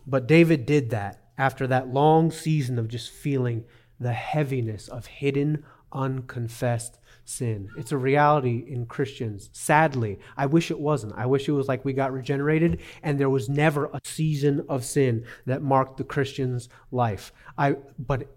[0.05, 3.65] But David did that after that long season of just feeling
[3.99, 7.69] the heaviness of hidden, unconfessed sin.
[7.77, 9.49] It's a reality in Christians.
[9.53, 11.13] Sadly, I wish it wasn't.
[11.15, 14.83] I wish it was like we got regenerated and there was never a season of
[14.83, 17.31] sin that marked the Christian's life.
[17.57, 18.27] I but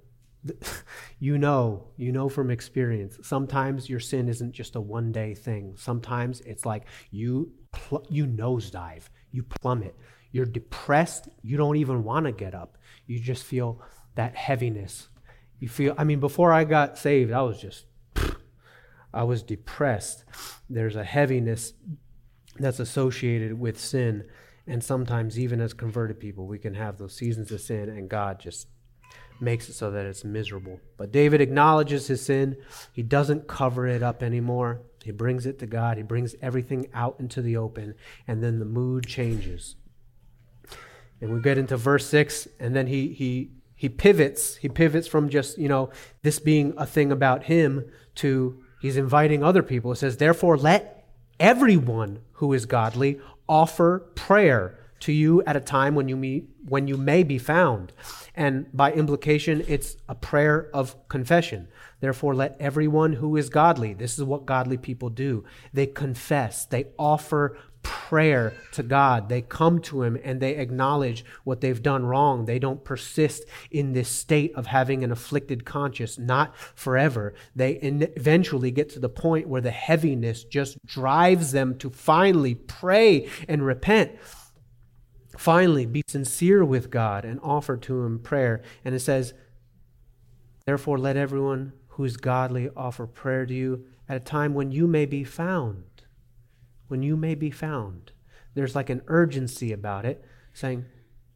[1.19, 3.19] you know, you know from experience.
[3.23, 5.75] Sometimes your sin isn't just a one day thing.
[5.77, 9.95] Sometimes it's like you pl- you nosedive, you plummet.
[10.33, 11.29] You're depressed.
[11.43, 12.77] You don't even want to get up.
[13.07, 13.81] You just feel
[14.17, 15.09] that heaviness.
[15.61, 15.95] You feel.
[15.97, 17.87] I mean, before I got saved, I was just.
[19.13, 20.25] I was depressed.
[20.69, 21.73] There's a heaviness
[22.59, 24.25] that's associated with sin.
[24.67, 28.41] And sometimes, even as converted people, we can have those seasons of sin, and God
[28.41, 28.67] just
[29.45, 30.81] makes it so that it's miserable.
[30.97, 32.57] But David acknowledges his sin.
[32.93, 34.81] He doesn't cover it up anymore.
[35.05, 35.99] He brings it to God.
[35.99, 37.95] He brings everything out into the open,
[38.27, 39.77] and then the mood changes.
[41.21, 44.57] And we get into verse 6, and then he, he, he pivots.
[44.57, 45.91] He pivots from just, you know,
[46.23, 47.85] this being a thing about him
[48.17, 49.93] to he's inviting other people.
[49.93, 51.07] It says, Therefore, let
[51.39, 56.89] everyone who is godly offer prayer to you at a time when you meet when
[56.89, 57.93] you may be found
[58.35, 61.69] and by implication it's a prayer of confession
[62.01, 66.87] therefore let everyone who is godly this is what godly people do they confess they
[66.99, 69.29] offer prayer to God.
[69.29, 72.47] They come to Him and they acknowledge what they've done wrong.
[72.47, 77.35] They don't persist in this state of having an afflicted conscience, not forever.
[77.55, 83.29] They eventually get to the point where the heaviness just drives them to finally pray
[83.47, 84.13] and repent.
[85.37, 88.63] Finally, be sincere with God and offer to Him prayer.
[88.85, 89.35] And it says,
[90.67, 94.87] Therefore, let everyone who is godly offer prayer to you at a time when you
[94.87, 95.85] may be found.
[96.89, 98.13] when you may be found.
[98.55, 100.85] There's like an urgency about it, saying,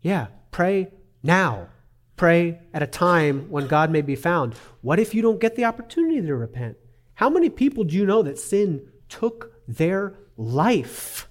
[0.01, 0.89] Yeah, pray
[1.23, 1.69] now.
[2.17, 4.55] Pray at a time when God may be found.
[4.83, 6.77] What if you don't get the opportunity to repent?
[7.15, 11.29] How many people do you know that sin took their life?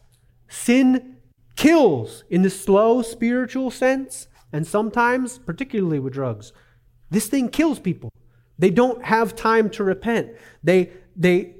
[0.47, 1.16] Sin
[1.57, 6.53] kills in the slow spiritual sense, and sometimes, particularly with drugs,
[7.09, 8.13] this thing kills people.
[8.57, 10.29] They don't have time to repent.
[10.63, 11.55] They, they,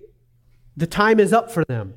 [0.77, 1.95] the time is up for them.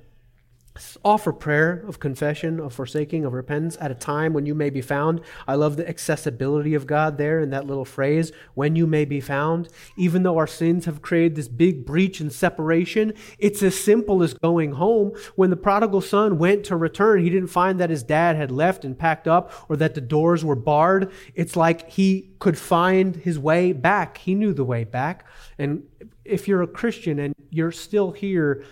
[1.05, 4.81] Offer prayer of confession, of forsaking, of repentance at a time when you may be
[4.81, 5.21] found.
[5.49, 9.21] I love the accessibility of God there in that little phrase, when you may be
[9.21, 9.69] found.
[9.97, 14.33] Even though our sins have created this big breach and separation, it's as simple as
[14.33, 15.13] going home.
[15.35, 18.85] When the prodigal son went to return, he didn't find that his dad had left
[18.85, 21.11] and packed up or that the doors were barred.
[21.35, 24.19] It's like he could find his way back.
[24.19, 25.27] He knew the way back.
[25.59, 25.83] And
[26.25, 28.65] if you're a Christian and you're still here,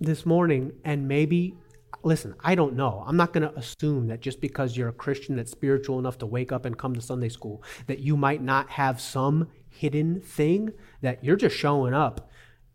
[0.00, 1.56] this morning and maybe
[2.02, 3.02] listen, I don't know.
[3.06, 6.26] I'm not going to assume that just because you're a Christian that's spiritual enough to
[6.26, 10.72] wake up and come to Sunday school, that you might not have some hidden thing
[11.00, 12.30] that you're just showing up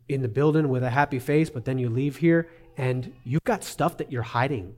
[0.09, 3.63] in the building with a happy face, but then you leave here and you've got
[3.63, 4.75] stuff that you're hiding,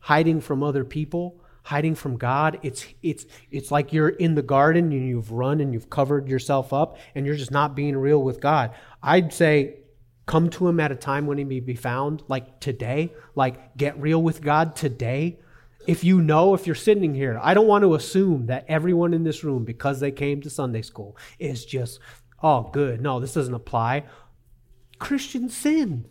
[0.00, 1.40] hiding from other people.
[1.62, 5.74] Hiding from God, it's it's it's like you're in the garden and you've run and
[5.74, 8.70] you've covered yourself up and you're just not being real with God.
[9.02, 9.78] I'd say
[10.26, 13.98] Come to him at a time when he may be found, like today, like get
[14.00, 15.38] real with God today.
[15.86, 19.22] If you know, if you're sitting here, I don't want to assume that everyone in
[19.22, 22.00] this room, because they came to Sunday school, is just,
[22.42, 23.00] oh, good.
[23.00, 24.04] No, this doesn't apply.
[24.98, 26.06] Christians sin.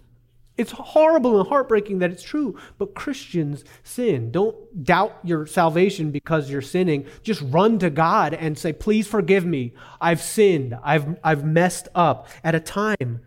[0.58, 4.32] It's horrible and heartbreaking that it's true, but Christians sin.
[4.32, 7.06] Don't doubt your salvation because you're sinning.
[7.24, 9.74] Just run to God and say, Please forgive me.
[10.00, 10.78] I've sinned.
[10.82, 13.20] I've, I've messed up at a time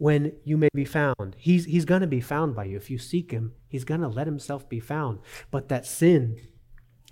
[0.00, 1.36] when you may be found.
[1.36, 2.76] He's, he's going to be found by you.
[2.78, 5.18] If you seek him, he's going to let himself be found.
[5.50, 6.40] But that sin,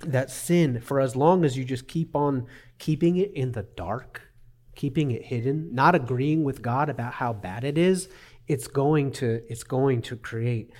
[0.01, 2.47] that sin, for as long as you just keep on
[2.79, 4.23] keeping it in the dark,
[4.75, 8.09] keeping it hidden, not agreeing with God about how bad it is,
[8.47, 10.73] it's going to, it's going to create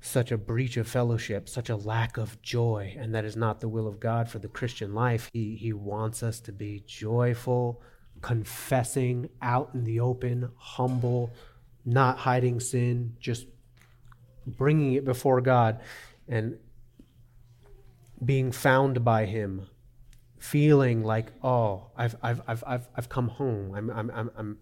[0.00, 3.68] such a breach of fellowship, such a lack of joy, and that is not the
[3.68, 5.28] will of God for the Christian life.
[5.34, 7.82] He, he wants us to be joyful,
[8.22, 11.30] confessing out in the open, humble,
[11.84, 13.46] not hiding sin, just
[14.46, 15.80] bringing it before God
[16.28, 16.58] and
[18.24, 19.66] being found by Him,
[20.38, 23.74] feeling like, oh, I've, I've, I've, I've, I've come home.
[23.74, 24.58] I'm, I'm, I'm, I'm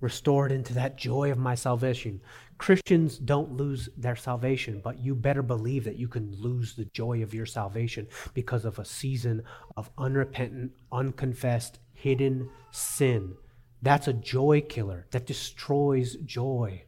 [0.00, 2.20] restored into that joy of my salvation.
[2.58, 7.22] Christians don't lose their salvation, but you better believe that you can lose the joy
[7.22, 9.42] of your salvation because of a season
[9.76, 13.34] of unrepentant, unconfessed, hidden sin.
[13.82, 16.84] That's a joy killer that destroys joy.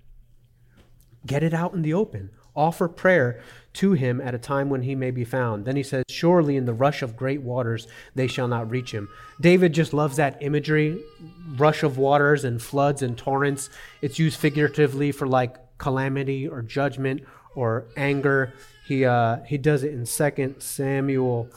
[1.26, 2.30] Get it out in the open.
[2.54, 5.64] Offer prayer to him at a time when he may be found.
[5.64, 9.08] Then he says, Surely in the rush of great waters they shall not reach him.
[9.40, 11.02] David just loves that imagery
[11.56, 13.70] rush of waters and floods and torrents.
[14.00, 17.24] It's used figuratively for like calamity or judgment
[17.56, 18.54] or anger.
[18.86, 21.50] He, uh, he does it in 2 Samuel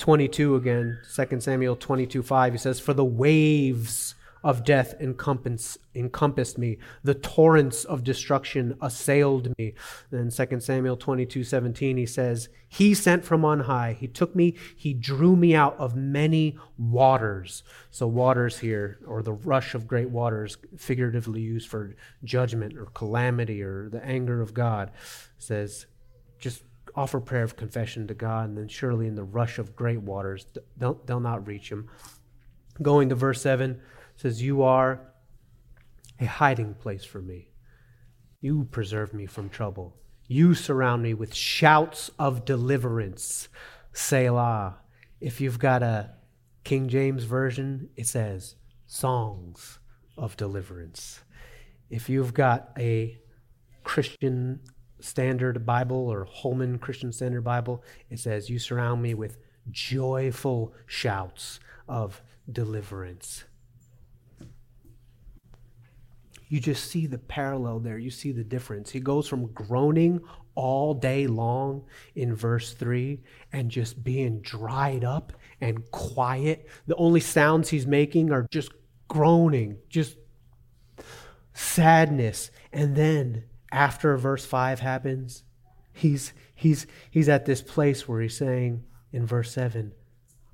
[0.00, 2.52] 22 again, 2 Samuel 22 5.
[2.52, 6.78] He says, For the waves of death encompass, encompassed me.
[7.04, 9.74] The torrents of destruction assailed me.
[10.10, 13.96] Then 2 Samuel 22 17, he says, He sent from on high.
[13.98, 17.62] He took me, he drew me out of many waters.
[17.90, 23.62] So, waters here, or the rush of great waters, figuratively used for judgment or calamity
[23.62, 24.92] or the anger of God,
[25.36, 25.86] says,
[26.38, 26.62] just
[26.94, 30.46] offer prayer of confession to God, and then surely in the rush of great waters,
[30.76, 31.88] they'll, they'll not reach him.
[32.82, 33.80] Going to verse 7
[34.16, 35.12] says, You are
[36.18, 37.52] a hiding place for me.
[38.40, 39.96] You preserve me from trouble.
[40.26, 43.48] You surround me with shouts of deliverance.
[43.92, 44.78] Selah.
[45.20, 46.10] If you've got a
[46.64, 48.54] King James Version, it says
[48.86, 49.78] songs
[50.16, 51.20] of deliverance.
[51.90, 53.18] If you've got a
[53.82, 54.60] Christian
[55.04, 59.38] Standard Bible or Holman Christian Standard Bible, it says, You surround me with
[59.70, 63.44] joyful shouts of deliverance
[66.50, 67.96] you just see the parallel there.
[67.96, 68.90] You see the difference.
[68.90, 70.20] He goes from groaning
[70.56, 71.84] all day long
[72.16, 73.20] in verse 3
[73.52, 76.68] and just being dried up and quiet.
[76.88, 78.72] The only sounds he's making are just
[79.06, 80.16] groaning, just
[81.54, 82.50] sadness.
[82.72, 85.44] And then after verse 5 happens,
[85.92, 89.92] he's he's he's at this place where he's saying in verse 7,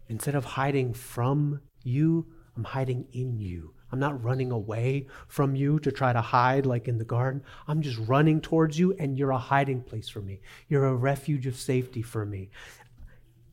[0.08, 3.74] instead of hiding from you, I'm hiding in you.
[3.92, 7.42] I'm not running away from you to try to hide like in the garden.
[7.68, 10.40] I'm just running towards you, and you're a hiding place for me.
[10.68, 12.50] You're a refuge of safety for me.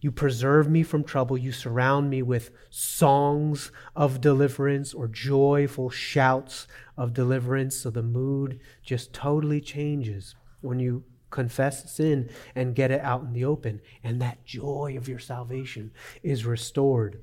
[0.04, 1.38] You preserve me from trouble.
[1.38, 7.78] You surround me with songs of deliverance or joyful shouts of deliverance.
[7.78, 13.32] So the mood just totally changes when you confess sin and get it out in
[13.32, 13.80] the open.
[14.04, 17.22] And that joy of your salvation is restored.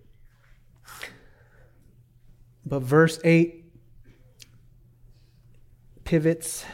[2.64, 3.62] But verse 8
[6.04, 6.64] pivots,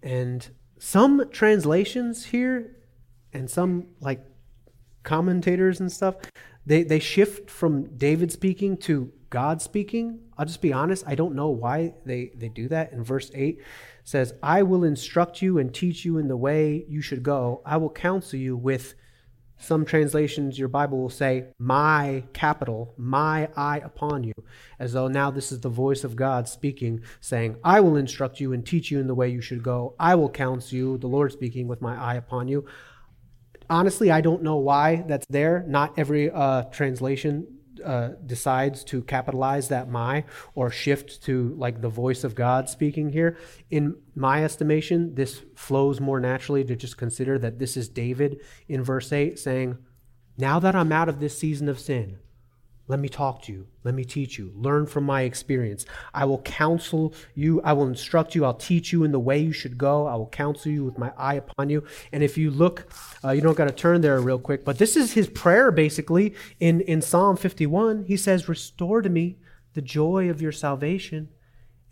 [0.00, 0.48] and
[0.78, 2.76] some translations here,
[3.32, 4.24] and some like
[5.02, 6.16] commentators and stuff,
[6.66, 10.20] they, they shift from David speaking to God speaking.
[10.36, 12.92] I'll just be honest, I don't know why they, they do that.
[12.92, 13.60] In verse 8
[14.04, 17.62] says, I will instruct you and teach you in the way you should go.
[17.64, 18.94] I will counsel you with
[19.58, 24.32] some translations, your Bible will say, my capital, my eye upon you,
[24.78, 28.52] as though now this is the voice of God speaking, saying, I will instruct you
[28.52, 29.94] and teach you in the way you should go.
[29.98, 32.66] I will counsel you, the Lord speaking, with my eye upon you.
[33.70, 35.64] Honestly, I don't know why that's there.
[35.66, 41.88] Not every uh, translation uh, decides to capitalize that my or shift to like the
[41.88, 43.36] voice of God speaking here,
[43.70, 48.82] in my estimation, this flows more naturally to just consider that this is David in
[48.82, 49.78] verse 8 saying,
[50.36, 52.18] Now that I'm out of this season of sin,
[52.88, 53.66] let me talk to you.
[53.84, 54.50] Let me teach you.
[54.56, 55.84] Learn from my experience.
[56.14, 57.60] I will counsel you.
[57.62, 58.46] I will instruct you.
[58.46, 60.06] I'll teach you in the way you should go.
[60.06, 61.84] I will counsel you with my eye upon you.
[62.12, 62.90] And if you look,
[63.22, 66.34] uh, you don't got to turn there real quick, but this is his prayer basically
[66.60, 68.04] in, in Psalm 51.
[68.04, 69.36] He says, Restore to me
[69.74, 71.28] the joy of your salvation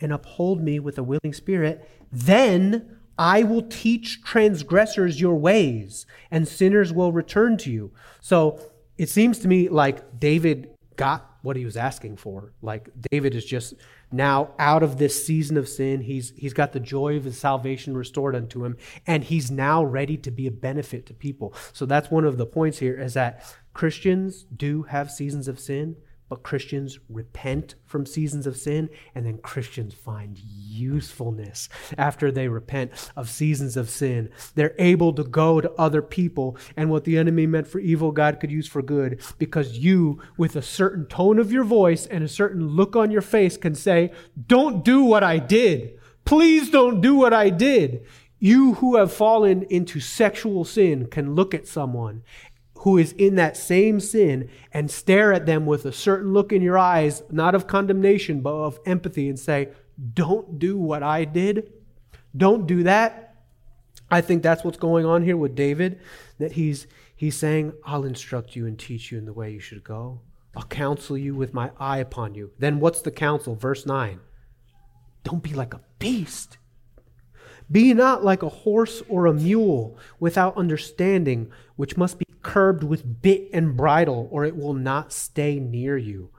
[0.01, 1.86] and uphold me with a willing spirit.
[2.11, 7.92] Then I will teach transgressors your ways, and sinners will return to you.
[8.20, 8.61] So
[8.99, 12.53] it seems to me like David got what he was asking for.
[12.62, 13.74] Like David is just
[14.11, 16.01] now out of this season of sin.
[16.01, 18.76] He's he's got the joy of his salvation restored unto him,
[19.07, 21.55] and he's now ready to be a benefit to people.
[21.72, 23.44] So that's one of the points here is that
[23.74, 25.97] Christians do have seasons of sin,
[26.29, 32.93] but Christians repent from seasons of sin, and then Christians find usefulness after they repent
[33.16, 34.31] of seasons of sin.
[34.55, 38.41] They're able to go to other people, and what the enemy meant for evil, God
[38.41, 42.29] could use for good, because you, with a certain tone of your voice and a
[42.29, 44.12] certain look on your face, can say,
[44.47, 45.99] Don't do what I did.
[46.24, 48.05] Please don't do what I did.
[48.39, 52.22] You who have fallen into sexual sin can look at someone
[52.87, 56.62] who is in that same sin and stare at them with a certain look in
[56.62, 59.68] your eyes, not of condemnation, but of empathy, and say,
[60.14, 61.72] Don't do what I did.
[62.37, 63.34] Don't do that.
[64.09, 65.99] I think that's what's going on here with David,
[66.39, 69.82] that he's, he's saying, I'll instruct you and teach you in the way you should
[69.82, 70.20] go.
[70.55, 72.53] I'll counsel you with my eye upon you.
[72.61, 73.57] Then what's the counsel?
[73.57, 74.20] Verse 9
[75.24, 76.59] Don't be like a beast.
[77.68, 83.20] Be not like a horse or a mule without understanding, which must be curbed with
[83.22, 86.30] bit and bridle, or it will not stay near you.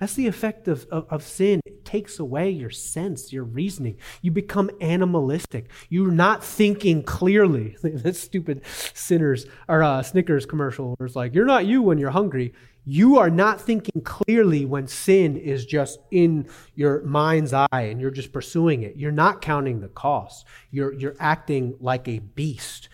[0.00, 1.60] That's the effect of, of, of, sin.
[1.66, 3.98] It takes away your sense, your reasoning.
[4.22, 5.70] You become animalistic.
[5.90, 7.76] You're not thinking clearly.
[7.82, 8.62] that stupid
[8.94, 12.54] sinners or uh, Snickers commercial it's like, you're not you when you're hungry.
[12.84, 18.10] You are not thinking clearly when sin is just in your mind's eye and you're
[18.10, 18.96] just pursuing it.
[18.96, 20.46] You're not counting the cost.
[20.72, 22.88] You're, you're acting like a beast.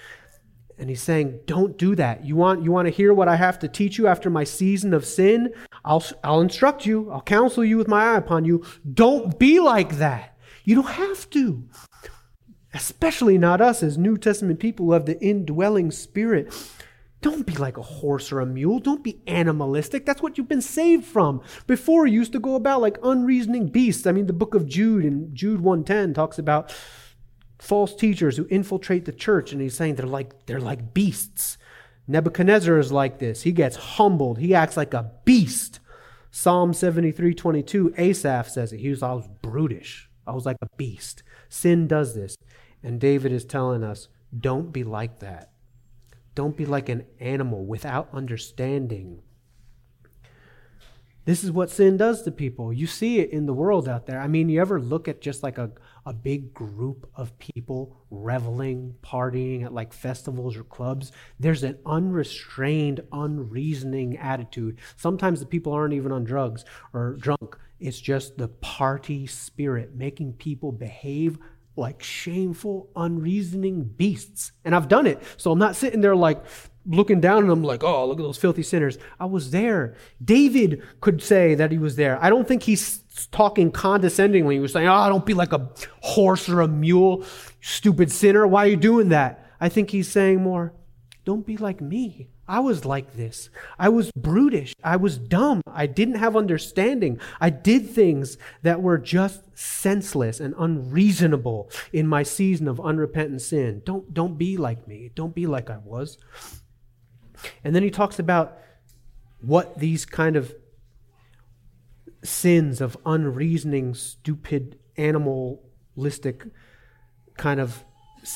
[0.79, 2.25] And he's saying, don't do that.
[2.25, 4.95] You want, you want to hear what I have to teach you after my season
[4.95, 5.53] of sin?
[5.85, 7.11] I'll, I'll instruct you.
[7.11, 8.65] I'll counsel you with my eye upon you.
[8.91, 10.39] Don't be like that.
[10.65, 11.65] You don't have to.
[12.73, 16.55] Especially not us as New Testament people who have the indwelling spirit.
[17.21, 18.79] Don't be like a horse or a mule.
[18.79, 20.07] Don't be animalistic.
[20.07, 21.41] That's what you've been saved from.
[21.67, 24.07] Before you used to go about like unreasoning beasts.
[24.07, 26.73] I mean, the book of Jude in Jude 110 talks about
[27.59, 31.59] false teachers who infiltrate the church, and he's saying they're like they're like beasts.
[32.07, 33.43] Nebuchadnezzar is like this.
[33.43, 34.39] He gets humbled.
[34.39, 35.81] He acts like a beast.
[36.31, 38.79] Psalm 73, 22, Asaph says it.
[38.79, 40.09] He was, I was brutish.
[40.27, 41.23] I was like a beast.
[41.49, 42.37] Sin does this.
[42.83, 45.51] And David is telling us, don't be like that.
[46.35, 49.21] Don't be like an animal without understanding.
[51.25, 52.73] This is what sin does to people.
[52.73, 54.21] You see it in the world out there.
[54.21, 55.71] I mean, you ever look at just like a,
[56.09, 61.13] a big group of people reveling, partying at like festivals or clubs?
[61.39, 64.79] There's an unrestrained, unreasoning attitude.
[64.97, 67.59] Sometimes the people aren't even on drugs or drunk.
[67.79, 71.39] It's just the party spirit making people behave
[71.77, 74.53] like shameful, unreasoning beasts.
[74.65, 75.23] And I've done it.
[75.37, 76.45] So I'm not sitting there like
[76.87, 78.99] looking down on them like, oh, look at those filthy sinners.
[79.21, 79.95] I was there.
[80.25, 82.23] David could say that he was there.
[82.23, 82.99] I don't think he's
[83.31, 84.57] talking condescendingly.
[84.57, 85.71] He was saying, oh, don't be like a
[86.01, 87.25] horse or a mule,
[87.61, 88.47] stupid sinner.
[88.47, 89.45] Why are you doing that?
[89.61, 90.73] I think he's saying more,
[91.25, 92.29] don't be like me.
[92.49, 93.51] I was like this.
[93.79, 94.73] I was brutish.
[94.83, 95.61] I was dumb.
[95.71, 97.21] I didn't have understanding.
[97.41, 103.83] I did things that were just senseless and unreasonable in my season of unrepentant sin.
[103.85, 105.11] Don't, don't be like me.
[105.15, 106.17] Don't be like I was.
[107.65, 108.59] And then he talks about
[109.41, 110.55] what these kind of
[112.23, 116.45] sins of unreasoning, stupid, animalistic
[117.37, 117.85] kind of.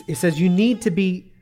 [0.08, 1.32] It says you need to be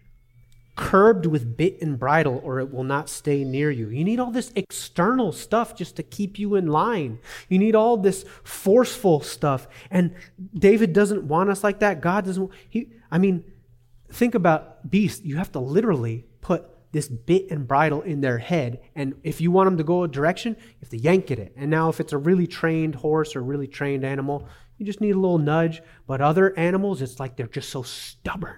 [0.76, 3.88] curbed with bit and bridle, or it will not stay near you.
[3.88, 7.18] You need all this external stuff just to keep you in line.
[7.50, 9.68] You need all this forceful stuff.
[9.90, 10.14] And
[10.54, 12.00] David doesn't want us like that.
[12.00, 12.50] God doesn't.
[12.70, 13.44] He, I mean,
[14.10, 15.22] think about beasts.
[15.22, 18.80] You have to literally put this bit and bridle in their head.
[18.94, 21.52] And if you want them to go a direction, you have to yank at it.
[21.56, 25.14] And now, if it's a really trained horse or really trained animal, you just need
[25.14, 25.82] a little nudge.
[26.06, 28.56] But other animals, it's like they're just so stubborn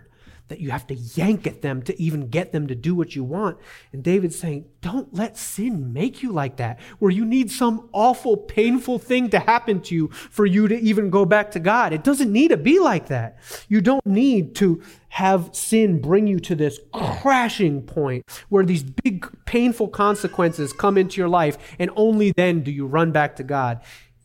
[0.48, 3.24] that you have to yank at them to even get them to do what you
[3.24, 3.56] want.
[3.92, 8.36] And David's saying, don't let sin make you like that, where you need some awful,
[8.36, 11.92] painful thing to happen to you for you to even go back to God.
[11.92, 13.38] It doesn't need to be like that.
[13.68, 19.26] You don't need to have sin bring you to this crashing point where these big,
[19.46, 23.80] painful consequences come into your life, and only then do you run back to God.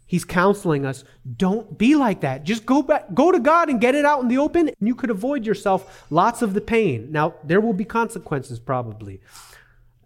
[0.08, 1.03] He's counseling us.
[1.36, 2.45] Don't be like that.
[2.45, 4.95] Just go back, go to God and get it out in the open, and you
[4.95, 7.12] could avoid yourself lots of the pain.
[7.12, 9.22] Now, there will be consequences probably.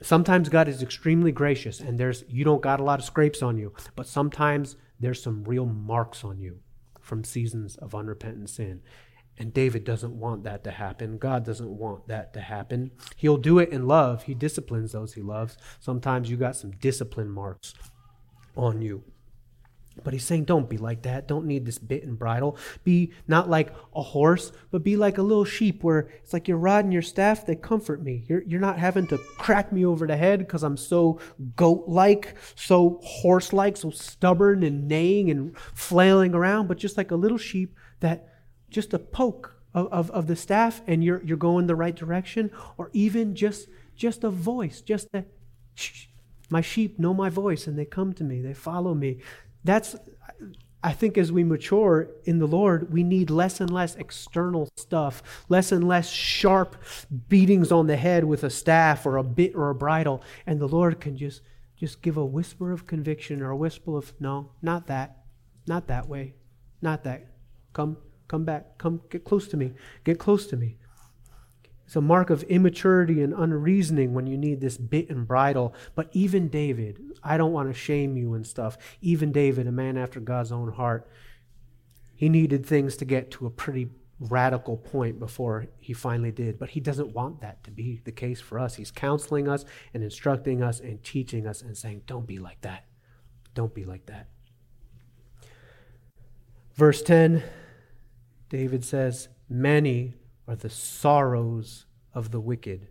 [0.02, 3.58] Sometimes God is extremely gracious and there's you don't got a lot of scrapes on
[3.58, 6.60] you, but sometimes there's some real marks on you
[7.00, 8.82] from seasons of unrepentant sin.
[9.38, 11.18] And David doesn't want that to happen.
[11.18, 12.92] God doesn't want that to happen.
[13.16, 14.24] He'll do it in love.
[14.24, 15.58] He disciplines those he loves.
[15.80, 17.74] Sometimes you got some discipline marks
[18.56, 19.04] on you.
[20.04, 21.28] But he's saying, don't be like that.
[21.28, 22.58] Don't need this bit and bridle.
[22.84, 26.58] Be not like a horse, but be like a little sheep where it's like your
[26.58, 28.24] rod and your staff, they comfort me.
[28.28, 31.20] You're, you're not having to crack me over the head because I'm so
[31.56, 37.12] goat like, so horse like, so stubborn and neighing and flailing around, but just like
[37.12, 38.30] a little sheep that
[38.70, 42.50] just a poke of, of, of the staff and you're, you're going the right direction,
[42.78, 45.26] or even just, just a voice, just a
[46.50, 49.20] my sheep know my voice and they come to me, they follow me.
[49.64, 49.96] That's,
[50.84, 55.46] I think, as we mature in the Lord, we need less and less external stuff,
[55.50, 56.76] less and less sharp
[57.30, 60.24] beatings on the head with a staff or a bit or a bridle.
[60.46, 61.42] And the Lord can just,
[61.78, 65.18] just give a whisper of conviction or a whisper of, no, not that,
[65.68, 66.34] not that way,
[66.82, 67.28] not that.
[67.74, 67.98] Come,
[68.28, 70.78] come back, come, get close to me, get close to me.
[71.92, 75.76] It's a mark of immaturity and unreasoning when you need this bit and bridle.
[75.94, 78.78] But even David, I don't want to shame you and stuff.
[79.02, 81.06] Even David, a man after God's own heart,
[82.16, 83.90] he needed things to get to a pretty
[84.22, 86.58] radical point before he finally did.
[86.58, 88.76] But he doesn't want that to be the case for us.
[88.76, 92.86] He's counseling us and instructing us and teaching us and saying, don't be like that.
[93.54, 94.30] Don't be like that.
[96.74, 97.44] Verse 10,
[98.48, 100.21] David says, Many
[100.52, 102.90] are the sorrows of the wicked.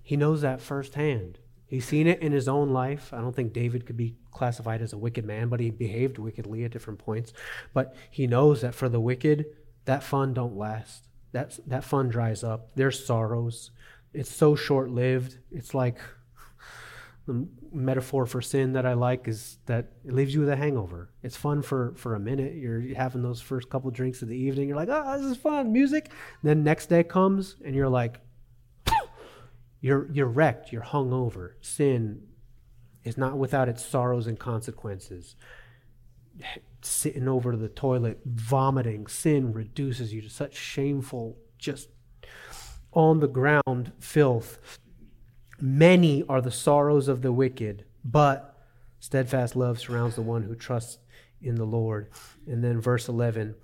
[0.00, 1.40] He knows that firsthand.
[1.66, 3.12] He's seen it in his own life.
[3.12, 6.64] I don't think David could be classified as a wicked man, but he behaved wickedly
[6.64, 7.32] at different points.
[7.74, 9.46] But he knows that for the wicked,
[9.84, 11.08] that fun don't last.
[11.32, 12.70] That, that fun dries up.
[12.76, 13.70] There's sorrows.
[14.12, 15.38] It's so short lived.
[15.50, 15.98] It's like
[17.26, 21.10] the metaphor for sin that I like is that it leaves you with a hangover.
[21.22, 22.54] It's fun for, for a minute.
[22.54, 24.68] You're having those first couple drinks of the evening.
[24.68, 26.10] You're like, oh, this is fun, music.
[26.42, 28.20] Then next day comes and you're like,
[29.80, 30.72] you're, you're wrecked.
[30.72, 31.56] You're hung over.
[31.60, 32.22] Sin
[33.04, 35.36] is not without its sorrows and consequences.
[36.82, 41.88] Sitting over the toilet, vomiting, sin reduces you to such shameful, just
[42.92, 44.80] on the ground filth
[45.60, 48.56] Many are the sorrows of the wicked, but
[48.98, 50.98] steadfast love surrounds the one who trusts
[51.42, 52.10] in the Lord.
[52.46, 53.54] And then verse 11,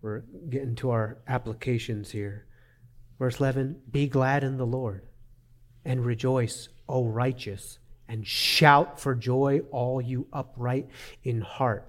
[0.00, 2.46] we're getting to our applications here.
[3.18, 5.02] Verse 11, be glad in the Lord
[5.84, 7.78] and rejoice, O righteous,
[8.08, 10.88] and shout for joy, all you upright
[11.22, 11.88] in heart.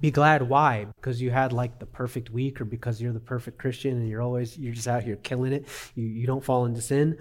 [0.00, 0.42] Be glad.
[0.48, 0.86] Why?
[0.96, 4.22] Because you had like the perfect week, or because you're the perfect Christian and you're
[4.22, 5.66] always you're just out here killing it.
[5.94, 7.18] You you don't fall into sin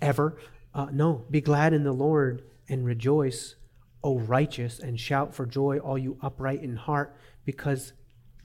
[0.00, 0.36] ever.
[0.74, 3.56] Uh, no, be glad in the Lord and rejoice,
[4.02, 7.92] O righteous, and shout for joy, all you upright in heart, because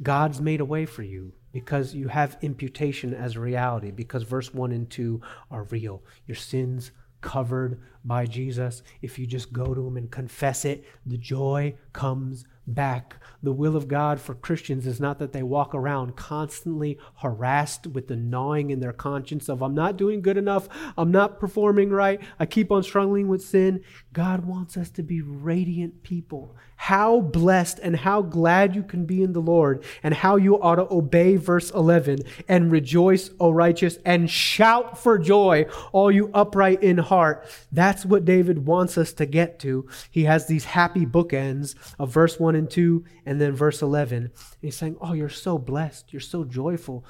[0.01, 1.33] God's made a way for you.
[1.55, 6.03] because you have imputation as reality, because verse 1 and 2 are real.
[6.27, 6.91] Your sins
[7.21, 8.83] covered by Jesus.
[9.01, 13.16] If you just go to Him and confess it, the joy comes back.
[13.43, 18.07] The will of God for Christians is not that they walk around constantly harassed with
[18.07, 22.20] the gnawing in their conscience of, I'm not doing good enough, I'm not performing right,
[22.39, 23.84] I keep on struggling with sin.
[24.13, 26.55] God wants us to be radiant people.
[26.78, 30.76] How blessed and how glad you can be in the Lord, and how you ought
[30.76, 36.84] to obey verse 11 and rejoice, O righteous, and shout for joy, all you upright
[36.84, 37.47] in heart.
[37.72, 39.88] That's what David wants us to get to.
[40.11, 44.31] He has these happy bookends of verse 1 and 2, and then verse 11.
[44.61, 46.11] he's saying, Oh, you're so blessed.
[46.11, 47.05] You're so joyful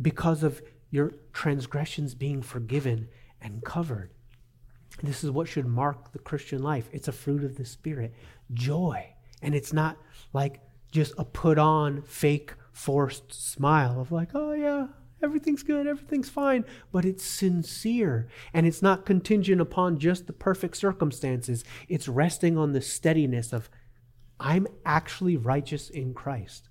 [0.00, 3.08] because of your transgressions being forgiven
[3.40, 4.10] and covered.
[5.02, 6.88] This is what should mark the Christian life.
[6.92, 8.14] It's a fruit of the Spirit
[8.52, 9.14] joy.
[9.42, 9.98] And it's not
[10.32, 10.60] like
[10.92, 14.86] just a put on, fake, forced smile of like, oh, yeah,
[15.22, 20.76] everything's good, everything's fine, but it's sincere and it's not contingent upon just the perfect
[20.76, 21.64] circumstances.
[21.88, 23.68] It's resting on the steadiness of
[24.38, 26.68] I'm actually righteous in Christ.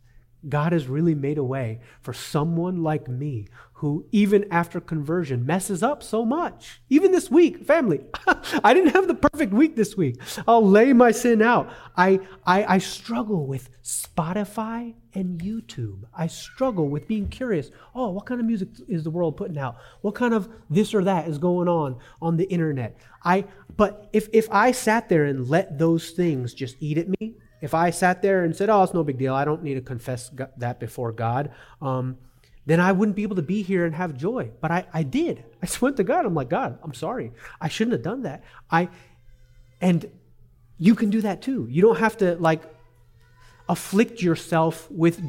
[0.48, 5.84] God has really made a way for someone like me who, even after conversion, messes
[5.84, 6.82] up so much.
[6.90, 8.02] Even this week, family,
[8.64, 10.22] I didn't have the perfect week this week.
[10.48, 11.72] I'll lay my sin out.
[11.96, 16.04] I, I, I struggle with Spotify and YouTube.
[16.14, 17.72] I struggle with being curious.
[17.96, 19.78] Oh, what kind of music is the world putting out?
[20.02, 22.98] What kind of this or that is going on on the internet?
[23.24, 23.46] I,
[23.76, 27.74] but if, if I sat there and let those things just eat at me, if
[27.74, 29.34] I sat there and said, "Oh, it's no big deal.
[29.34, 31.52] I don't need to confess that before God,"
[31.82, 32.18] um,
[32.66, 34.52] then I wouldn't be able to be here and have joy.
[34.60, 35.44] But I, I did.
[35.62, 36.26] I just went to God.
[36.26, 37.32] I'm like, God, I'm sorry.
[37.62, 38.44] I shouldn't have done that.
[38.70, 38.90] I,
[39.80, 40.10] and
[40.78, 41.68] you can do that too.
[41.70, 42.64] You don't have to like
[43.70, 45.22] afflict yourself with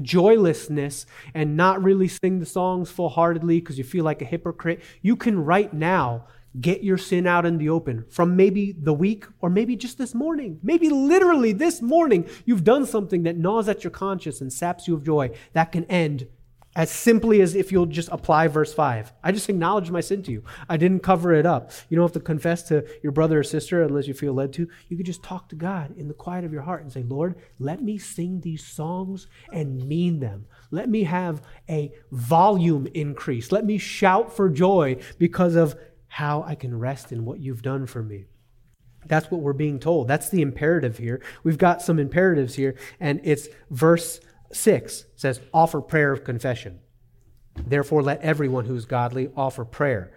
[0.00, 4.80] joylessness and not really sing the songs full heartedly because you feel like a hypocrite.
[5.02, 6.26] You can right now
[6.58, 10.14] Get your sin out in the open from maybe the week or maybe just this
[10.14, 10.58] morning.
[10.62, 14.94] Maybe literally this morning, you've done something that gnaws at your conscience and saps you
[14.94, 15.30] of joy.
[15.52, 16.26] That can end
[16.76, 19.12] as simply as if you'll just apply verse 5.
[19.24, 20.44] I just acknowledge my sin to you.
[20.68, 21.72] I didn't cover it up.
[21.88, 24.68] You don't have to confess to your brother or sister unless you feel led to.
[24.88, 27.34] You could just talk to God in the quiet of your heart and say, Lord,
[27.58, 30.46] let me sing these songs and mean them.
[30.70, 33.50] Let me have a volume increase.
[33.50, 35.76] Let me shout for joy because of
[36.10, 38.24] how I can rest in what you've done for me.
[39.06, 40.08] That's what we're being told.
[40.08, 41.22] That's the imperative here.
[41.44, 44.20] We've got some imperatives here, and it's verse
[44.52, 46.80] 6 says, Offer prayer of confession.
[47.64, 50.12] Therefore, let everyone who's godly offer prayer.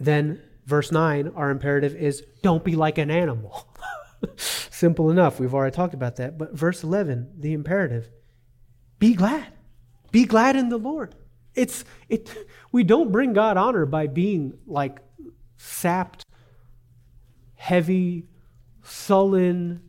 [0.00, 3.68] Then, verse 9, our imperative is, Don't be like an animal.
[4.36, 5.38] Simple enough.
[5.38, 6.36] We've already talked about that.
[6.36, 8.10] But verse 11, the imperative,
[8.98, 9.52] Be glad.
[10.10, 11.14] Be glad in the Lord.
[11.56, 12.32] It's it
[12.70, 15.00] we don't bring God honor by being like
[15.56, 16.24] sapped,
[17.54, 18.26] heavy,
[18.82, 19.82] sullen,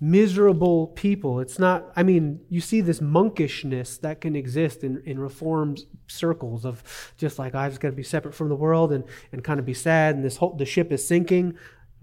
[0.00, 1.40] miserable people.
[1.40, 6.66] It's not, I mean, you see this monkishness that can exist in, in reformed circles
[6.66, 6.82] of
[7.16, 9.58] just like, oh, I just got to be separate from the world and, and kind
[9.58, 11.56] of be sad and this whole, the ship is sinking.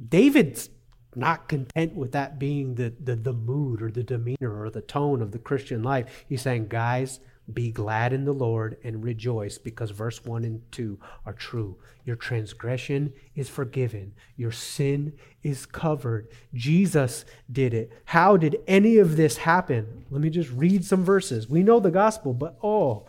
[0.10, 0.70] David's
[1.16, 5.22] not content with that being the, the, the mood or the demeanor or the tone
[5.22, 6.26] of the Christian life.
[6.28, 7.20] He's saying, guys,
[7.52, 11.78] be glad in the Lord and rejoice because verse 1 and 2 are true.
[12.06, 15.14] Your transgression is forgiven, your sin
[15.44, 16.28] is covered.
[16.54, 17.92] Jesus did it.
[18.06, 20.06] How did any of this happen?
[20.10, 21.50] Let me just read some verses.
[21.50, 23.06] We know the gospel, but oh,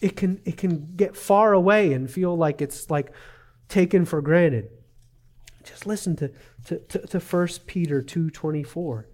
[0.00, 3.12] it can it can get far away and feel like it's like
[3.68, 4.70] taken for granted.
[5.64, 6.32] Just listen to
[6.66, 9.04] to, to, to 1 Peter 2:24.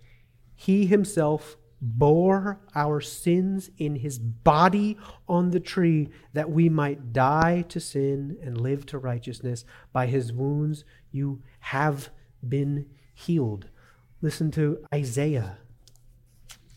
[0.55, 4.97] He himself bore our sins in his body
[5.29, 9.65] on the tree that we might die to sin and live to righteousness.
[9.93, 12.11] By his wounds you have
[12.47, 13.67] been healed.
[14.21, 15.59] Listen to Isaiah.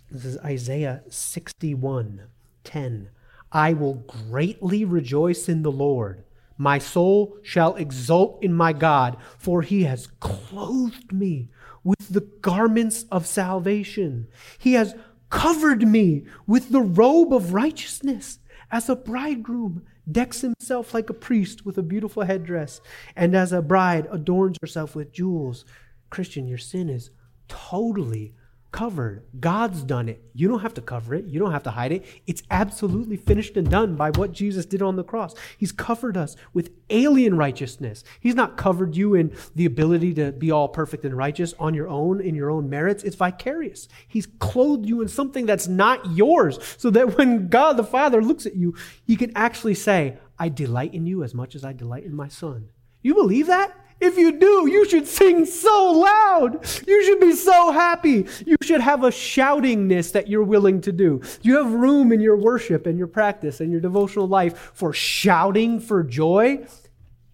[0.10, 2.24] This is Isaiah 61
[2.64, 3.10] 10.
[3.52, 6.24] I will greatly rejoice in the Lord.
[6.58, 11.50] My soul shall exult in my God, for he has clothed me
[11.84, 14.28] with the garments of salvation.
[14.58, 14.96] He has
[15.30, 18.40] covered me with the robe of righteousness
[18.72, 22.82] as a bridegroom decks himself like a priest with a beautiful headdress,
[23.16, 25.66] and as a bride adorns herself with jewels.
[26.10, 27.12] Christian, your sin is
[27.48, 28.34] totally
[28.72, 29.24] covered.
[29.40, 30.24] God's done it.
[30.34, 31.26] You don't have to cover it.
[31.26, 32.06] You don't have to hide it.
[32.26, 35.36] It's absolutely finished and done by what Jesus did on the cross.
[35.58, 38.04] He's covered us with alien righteousness.
[38.20, 41.90] He's not covered you in the ability to be all perfect and righteous on your
[41.90, 43.04] own, in your own merits.
[43.04, 43.90] It's vicarious.
[44.08, 48.46] He's clothed you in something that's not yours so that when God the Father looks
[48.46, 52.06] at you, he can actually say, I delight in you as much as I delight
[52.06, 52.70] in my son.
[53.02, 53.76] You believe that?
[54.02, 56.66] If you do, you should sing so loud.
[56.88, 58.26] You should be so happy.
[58.46, 61.22] You should have a shoutingness that you're willing to do.
[61.44, 65.80] You have room in your worship and your practice and your devotional life for shouting
[65.80, 66.66] for joy.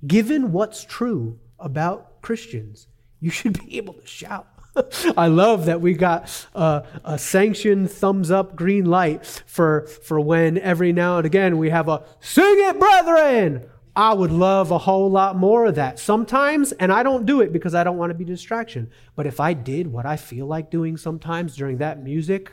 [0.06, 2.88] Given what's true about Christians,
[3.22, 4.48] you should be able to shout.
[5.18, 10.92] I love that we got a, sanctioned thumbs up green light for, for when every
[10.94, 13.70] now and again we have a sing it, brethren.
[13.98, 17.52] I would love a whole lot more of that sometimes, and I don't do it
[17.52, 18.92] because I don't want to be distraction.
[19.16, 22.52] But if I did what I feel like doing sometimes during that music,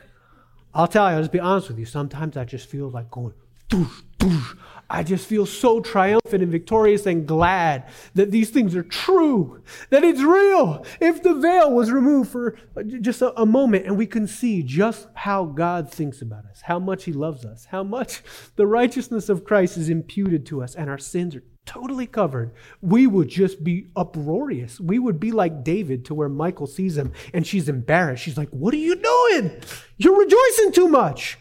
[0.73, 1.85] I'll tell you, I'll just be honest with you.
[1.85, 3.35] Sometimes I just feel like going,
[3.69, 4.57] doosh, doosh.
[4.89, 10.03] I just feel so triumphant and victorious and glad that these things are true, that
[10.03, 10.85] it's real.
[11.01, 12.55] If the veil was removed for
[13.01, 16.77] just a, a, moment and we can see just how God thinks about us, how
[16.77, 18.21] much He loves us, how much
[18.57, 23.07] the righteousness of Christ is imputed to us, and our sins are totally covered, we
[23.07, 24.79] would just be uproarious.
[24.79, 28.23] We would be like David to where Michal sees him and she's embarrassed.
[28.23, 29.59] She's like, What are you doing?
[29.97, 31.39] You're rejoicing too much.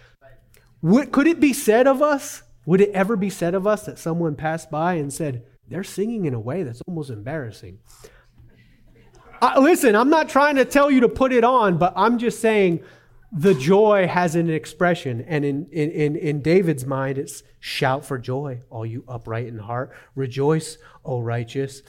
[1.11, 4.37] Could it be said of us would it ever be said of us that someone
[4.37, 7.79] passed by and said, they're singing in a way that's almost embarrassing?
[9.43, 12.41] Uh, listen, I'm not trying to tell you to put it on, but I'm just
[12.41, 12.83] saying
[13.31, 15.23] the joy has an expression.
[15.23, 19.93] And in, in, in David's mind, it's shout for joy, all you upright in heart.
[20.15, 21.83] Rejoice, O righteous.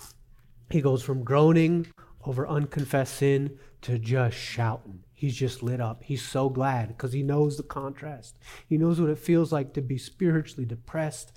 [0.70, 1.88] He goes from groaning
[2.26, 5.05] over unconfessed sin to just shouting.
[5.16, 6.04] He's just lit up.
[6.04, 8.38] He's so glad because he knows the contrast.
[8.68, 11.32] He knows what it feels like to be spiritually depressed,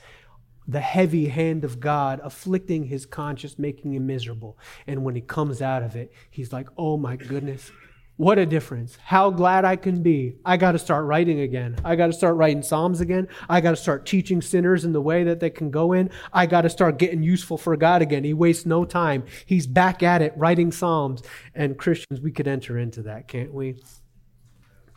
[0.66, 4.59] the heavy hand of God afflicting his conscience, making him miserable.
[4.87, 7.70] And when he comes out of it, he's like, oh my goodness,
[8.19, 8.99] what a difference.
[9.01, 10.35] How glad I can be.
[10.45, 11.77] I got to start writing again.
[11.85, 13.29] I got to start writing Psalms again.
[13.49, 16.11] I got to start teaching sinners in the way that they can go in.
[16.33, 18.25] I got to start getting useful for God again.
[18.25, 19.25] He wastes no time.
[19.47, 21.23] He's back at it, writing Psalms.
[21.55, 23.81] And Christians, we could enter into that, can't we?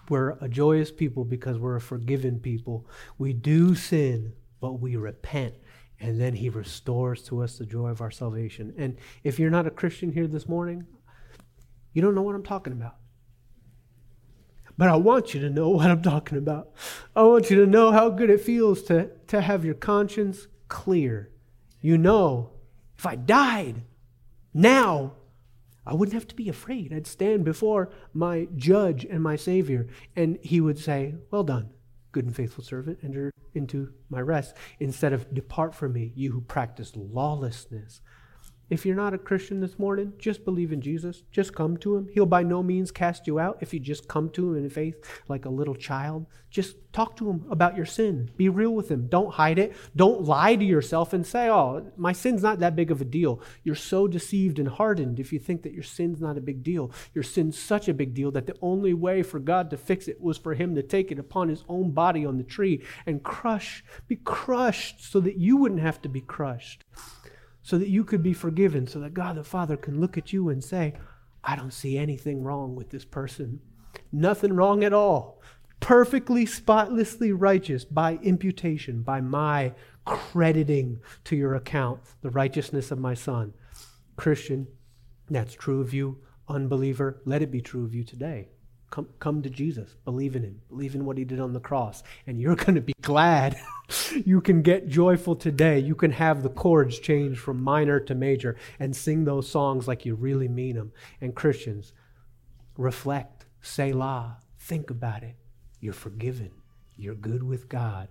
[0.10, 2.88] We're a joyous people because we're a forgiven people.
[3.20, 5.54] We do sin, but we repent.
[6.00, 8.74] And then he restores to us the joy of our salvation.
[8.80, 10.88] And if you're not a Christian here this morning,
[11.94, 12.96] you don't know what I'm talking about.
[14.82, 16.72] But I want you to know what I'm talking about.
[17.16, 21.30] I want you to know how good it feels to, to have your conscience clear.
[21.82, 22.54] You know,
[22.98, 23.84] if I died
[24.56, 25.18] now,
[25.86, 26.92] I wouldn't have to be afraid.
[26.92, 31.70] I'd stand before my judge and my Savior, and he would say, Well done,
[32.12, 36.42] good and faithful servant, enter into my rest, instead of depart from me, you who
[36.42, 38.02] practice lawlessness.
[38.72, 41.24] If you're not a Christian this morning, just believe in Jesus.
[41.30, 42.08] Just come to Him.
[42.14, 45.22] He'll by no means cast you out if you just come to Him in faith
[45.28, 46.26] like a little child.
[46.50, 48.32] Just talk to Him about your sin.
[48.38, 49.08] Be real with Him.
[49.08, 49.76] Don't hide it.
[49.94, 53.42] Don't lie to yourself and say, oh, my sin's not that big of a deal.
[53.66, 56.94] You're so deceived and hardened if you think that your sin's not a big deal.
[57.14, 60.22] Your sin's such a big deal that the only way for God to fix it
[60.22, 63.84] was for Him to take it upon His own body on the tree and crush,
[64.08, 66.86] be crushed so that you wouldn't have to be crushed
[67.64, 70.50] so that you could be forgiven, so that God the Father can look at you
[70.50, 70.94] and say,
[71.44, 73.60] I don't see anything wrong with this person.
[74.12, 75.42] Nothing wrong at all.
[75.80, 79.74] Perfectly, spotlessly righteous by imputation, by my
[80.06, 83.54] crediting to your account the righteousness of my Son.
[84.16, 84.68] Christian,
[85.30, 86.20] that's true of you.
[86.48, 88.50] Unbeliever, let it be true of you today.
[88.92, 89.96] Come, come to Jesus.
[90.04, 90.62] Believe in him.
[90.70, 92.04] Believe in what he did on the cross.
[92.28, 93.58] And you're going to be glad.
[94.26, 95.80] you can get joyful today.
[95.80, 100.06] You can have the chords change from minor to major and sing those songs like
[100.06, 100.92] you really mean them.
[101.22, 101.94] And Christians,
[102.78, 105.38] reflect, Selah, think about it.
[105.80, 106.52] You're forgiven.
[106.98, 108.10] You're good with God.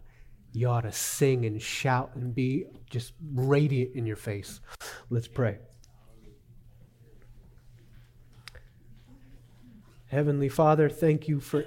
[0.52, 4.60] You ought to sing and shout and be just radiant in your face.
[5.10, 5.58] Let's pray.
[10.10, 11.64] Heavenly Father, thank you for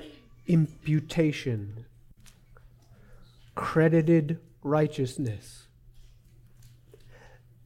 [0.48, 1.86] imputation,
[3.56, 5.68] credited righteousness.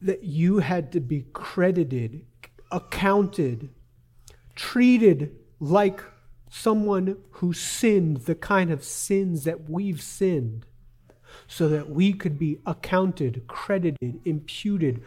[0.00, 2.24] That you had to be credited,
[2.70, 3.70] accounted,
[4.54, 6.00] treated like
[6.48, 10.64] someone who sinned the kind of sins that we've sinned,
[11.48, 15.02] so that we could be accounted, credited, imputed,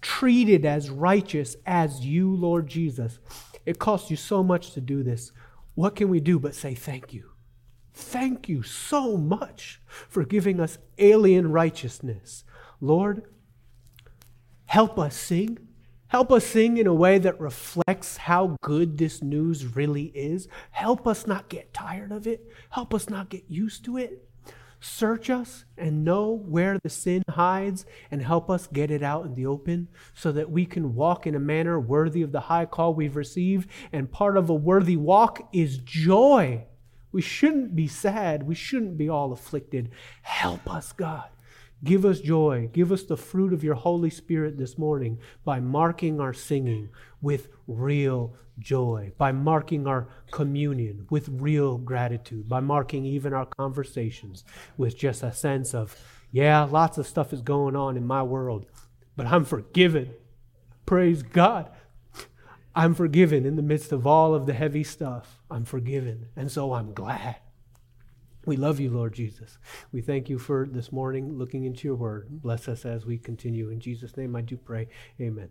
[0.00, 3.20] treated as righteous as you, Lord Jesus.
[3.64, 5.32] It costs you so much to do this.
[5.74, 7.30] what can we do but say thank you?
[7.94, 12.44] Thank you so much for giving us alien righteousness.
[12.80, 13.24] Lord,
[14.66, 15.58] help us sing.
[16.08, 20.46] Help us sing in a way that reflects how good this news really is.
[20.70, 22.50] Help us not get tired of it.
[22.70, 24.28] Help us not get used to it.
[24.84, 29.34] Search us and know where the sin hides and help us get it out in
[29.34, 32.92] the open so that we can walk in a manner worthy of the high call
[32.92, 33.70] we've received.
[33.92, 36.66] And part of a worthy walk is joy.
[37.12, 38.42] We shouldn't be sad.
[38.42, 39.90] We shouldn't be all afflicted.
[40.22, 41.28] Help us, God.
[41.84, 42.70] Give us joy.
[42.72, 47.48] Give us the fruit of your Holy Spirit this morning by marking our singing with
[47.66, 54.44] real joy, by marking our communion with real gratitude, by marking even our conversations
[54.76, 55.96] with just a sense of,
[56.30, 58.66] yeah, lots of stuff is going on in my world,
[59.16, 60.10] but I'm forgiven.
[60.86, 61.68] Praise God.
[62.74, 65.42] I'm forgiven in the midst of all of the heavy stuff.
[65.50, 66.28] I'm forgiven.
[66.36, 67.36] And so I'm glad.
[68.44, 69.58] We love you, Lord Jesus.
[69.92, 72.26] We thank you for this morning looking into your word.
[72.28, 73.70] Bless us as we continue.
[73.70, 74.88] In Jesus' name I do pray.
[75.20, 75.50] Amen.